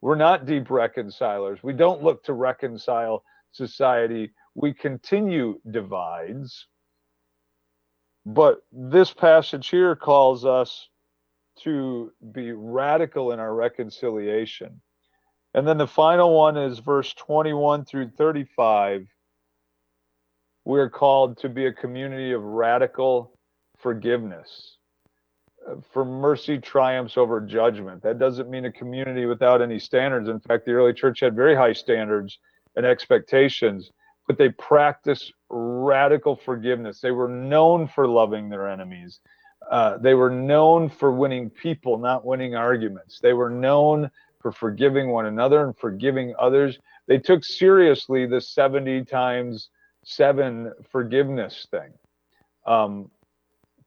We're 0.00 0.14
not 0.14 0.46
deep 0.46 0.70
reconcilers. 0.70 1.62
We 1.62 1.72
don't 1.72 2.02
look 2.02 2.22
to 2.24 2.32
reconcile 2.32 3.24
society. 3.52 4.32
We 4.54 4.72
continue 4.72 5.60
divides. 5.70 6.66
But 8.26 8.62
this 8.72 9.12
passage 9.12 9.68
here 9.68 9.96
calls 9.96 10.44
us 10.44 10.88
to 11.62 12.12
be 12.32 12.52
radical 12.52 13.32
in 13.32 13.38
our 13.38 13.54
reconciliation. 13.54 14.80
And 15.54 15.66
then 15.66 15.78
the 15.78 15.86
final 15.86 16.36
one 16.36 16.56
is 16.56 16.80
verse 16.80 17.12
21 17.14 17.84
through 17.84 18.10
35. 18.10 19.06
We're 20.64 20.90
called 20.90 21.38
to 21.38 21.48
be 21.48 21.66
a 21.66 21.72
community 21.72 22.32
of 22.32 22.42
radical 22.42 23.38
forgiveness. 23.78 24.78
Uh, 25.66 25.76
for 25.92 26.04
mercy 26.04 26.58
triumphs 26.58 27.16
over 27.16 27.40
judgment. 27.40 28.02
That 28.02 28.18
doesn't 28.18 28.50
mean 28.50 28.66
a 28.66 28.72
community 28.72 29.24
without 29.26 29.62
any 29.62 29.78
standards. 29.78 30.28
In 30.28 30.40
fact, 30.40 30.66
the 30.66 30.72
early 30.72 30.92
church 30.92 31.20
had 31.20 31.34
very 31.34 31.54
high 31.54 31.72
standards 31.72 32.38
and 32.76 32.84
expectations, 32.84 33.90
but 34.26 34.36
they 34.36 34.50
practiced 34.50 35.32
radical 35.48 36.36
forgiveness. 36.36 37.00
They 37.00 37.12
were 37.12 37.28
known 37.28 37.88
for 37.88 38.06
loving 38.06 38.48
their 38.48 38.68
enemies. 38.68 39.20
Uh, 39.70 39.98
they 39.98 40.14
were 40.14 40.30
known 40.30 40.88
for 40.88 41.12
winning 41.12 41.50
people, 41.50 41.98
not 41.98 42.24
winning 42.24 42.54
arguments. 42.54 43.20
They 43.20 43.32
were 43.32 43.50
known 43.50 44.10
for 44.40 44.52
forgiving 44.52 45.10
one 45.10 45.26
another 45.26 45.64
and 45.64 45.76
forgiving 45.76 46.34
others. 46.38 46.78
They 47.06 47.18
took 47.18 47.44
seriously 47.44 48.26
the 48.26 48.40
70 48.40 49.04
times 49.04 49.70
seven 50.04 50.72
forgiveness 50.90 51.66
thing. 51.70 51.92
Um, 52.66 53.10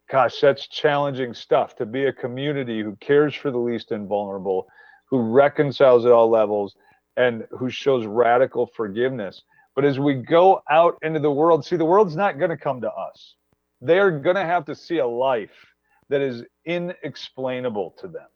gosh, 0.09 0.39
that's 0.39 0.67
challenging 0.67 1.33
stuff 1.33 1.75
to 1.75 1.85
be 1.85 2.05
a 2.05 2.13
community 2.13 2.81
who 2.81 2.95
cares 2.97 3.35
for 3.35 3.51
the 3.51 3.57
least 3.57 3.91
and 3.91 4.07
vulnerable, 4.07 4.67
who 5.05 5.19
reconciles 5.19 6.05
at 6.05 6.11
all 6.11 6.29
levels, 6.29 6.75
and 7.17 7.45
who 7.51 7.69
shows 7.69 8.05
radical 8.05 8.67
forgiveness. 8.67 9.43
But 9.75 9.85
as 9.85 9.99
we 9.99 10.15
go 10.15 10.61
out 10.69 10.97
into 11.03 11.19
the 11.19 11.31
world, 11.31 11.65
see, 11.65 11.75
the 11.75 11.85
world's 11.85 12.15
not 12.15 12.39
going 12.39 12.49
to 12.49 12.57
come 12.57 12.81
to 12.81 12.91
us. 12.91 13.35
They're 13.81 14.11
going 14.11 14.35
to 14.35 14.45
have 14.45 14.65
to 14.65 14.75
see 14.75 14.97
a 14.97 15.07
life 15.07 15.73
that 16.09 16.21
is 16.21 16.43
inexplainable 16.65 17.95
to 17.99 18.07
them. 18.07 18.27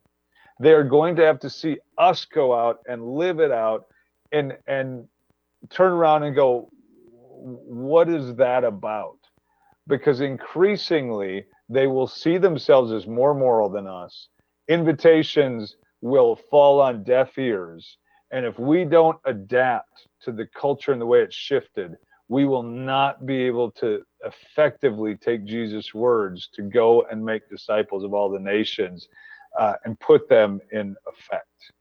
They're 0.59 0.83
going 0.83 1.15
to 1.15 1.23
have 1.23 1.39
to 1.39 1.49
see 1.49 1.79
us 1.97 2.25
go 2.25 2.53
out 2.53 2.79
and 2.87 3.15
live 3.15 3.39
it 3.39 3.51
out 3.51 3.85
and 4.31 4.57
and 4.67 5.07
turn 5.69 5.91
around 5.91 6.23
and 6.23 6.35
go, 6.35 6.69
what 7.41 8.09
is 8.09 8.35
that 8.35 8.63
about? 8.63 9.17
Because 9.87 10.21
increasingly 10.21 11.45
they 11.69 11.87
will 11.87 12.07
see 12.07 12.37
themselves 12.37 12.91
as 12.91 13.07
more 13.07 13.33
moral 13.33 13.69
than 13.69 13.87
us. 13.87 14.27
Invitations 14.67 15.75
will 16.01 16.35
fall 16.35 16.81
on 16.81 17.03
deaf 17.03 17.37
ears. 17.37 17.97
And 18.31 18.45
if 18.45 18.57
we 18.59 18.85
don't 18.85 19.17
adapt 19.25 20.07
to 20.23 20.31
the 20.31 20.47
culture 20.47 20.91
and 20.91 21.01
the 21.01 21.05
way 21.05 21.21
it's 21.21 21.35
shifted, 21.35 21.95
we 22.31 22.45
will 22.45 22.63
not 22.63 23.25
be 23.25 23.43
able 23.43 23.69
to 23.69 24.01
effectively 24.25 25.17
take 25.17 25.43
Jesus' 25.43 25.93
words 25.93 26.47
to 26.53 26.61
go 26.61 27.01
and 27.11 27.21
make 27.21 27.49
disciples 27.49 28.05
of 28.05 28.13
all 28.13 28.29
the 28.29 28.39
nations 28.39 29.09
uh, 29.59 29.73
and 29.83 29.99
put 29.99 30.29
them 30.29 30.61
in 30.71 30.95
effect. 31.07 31.73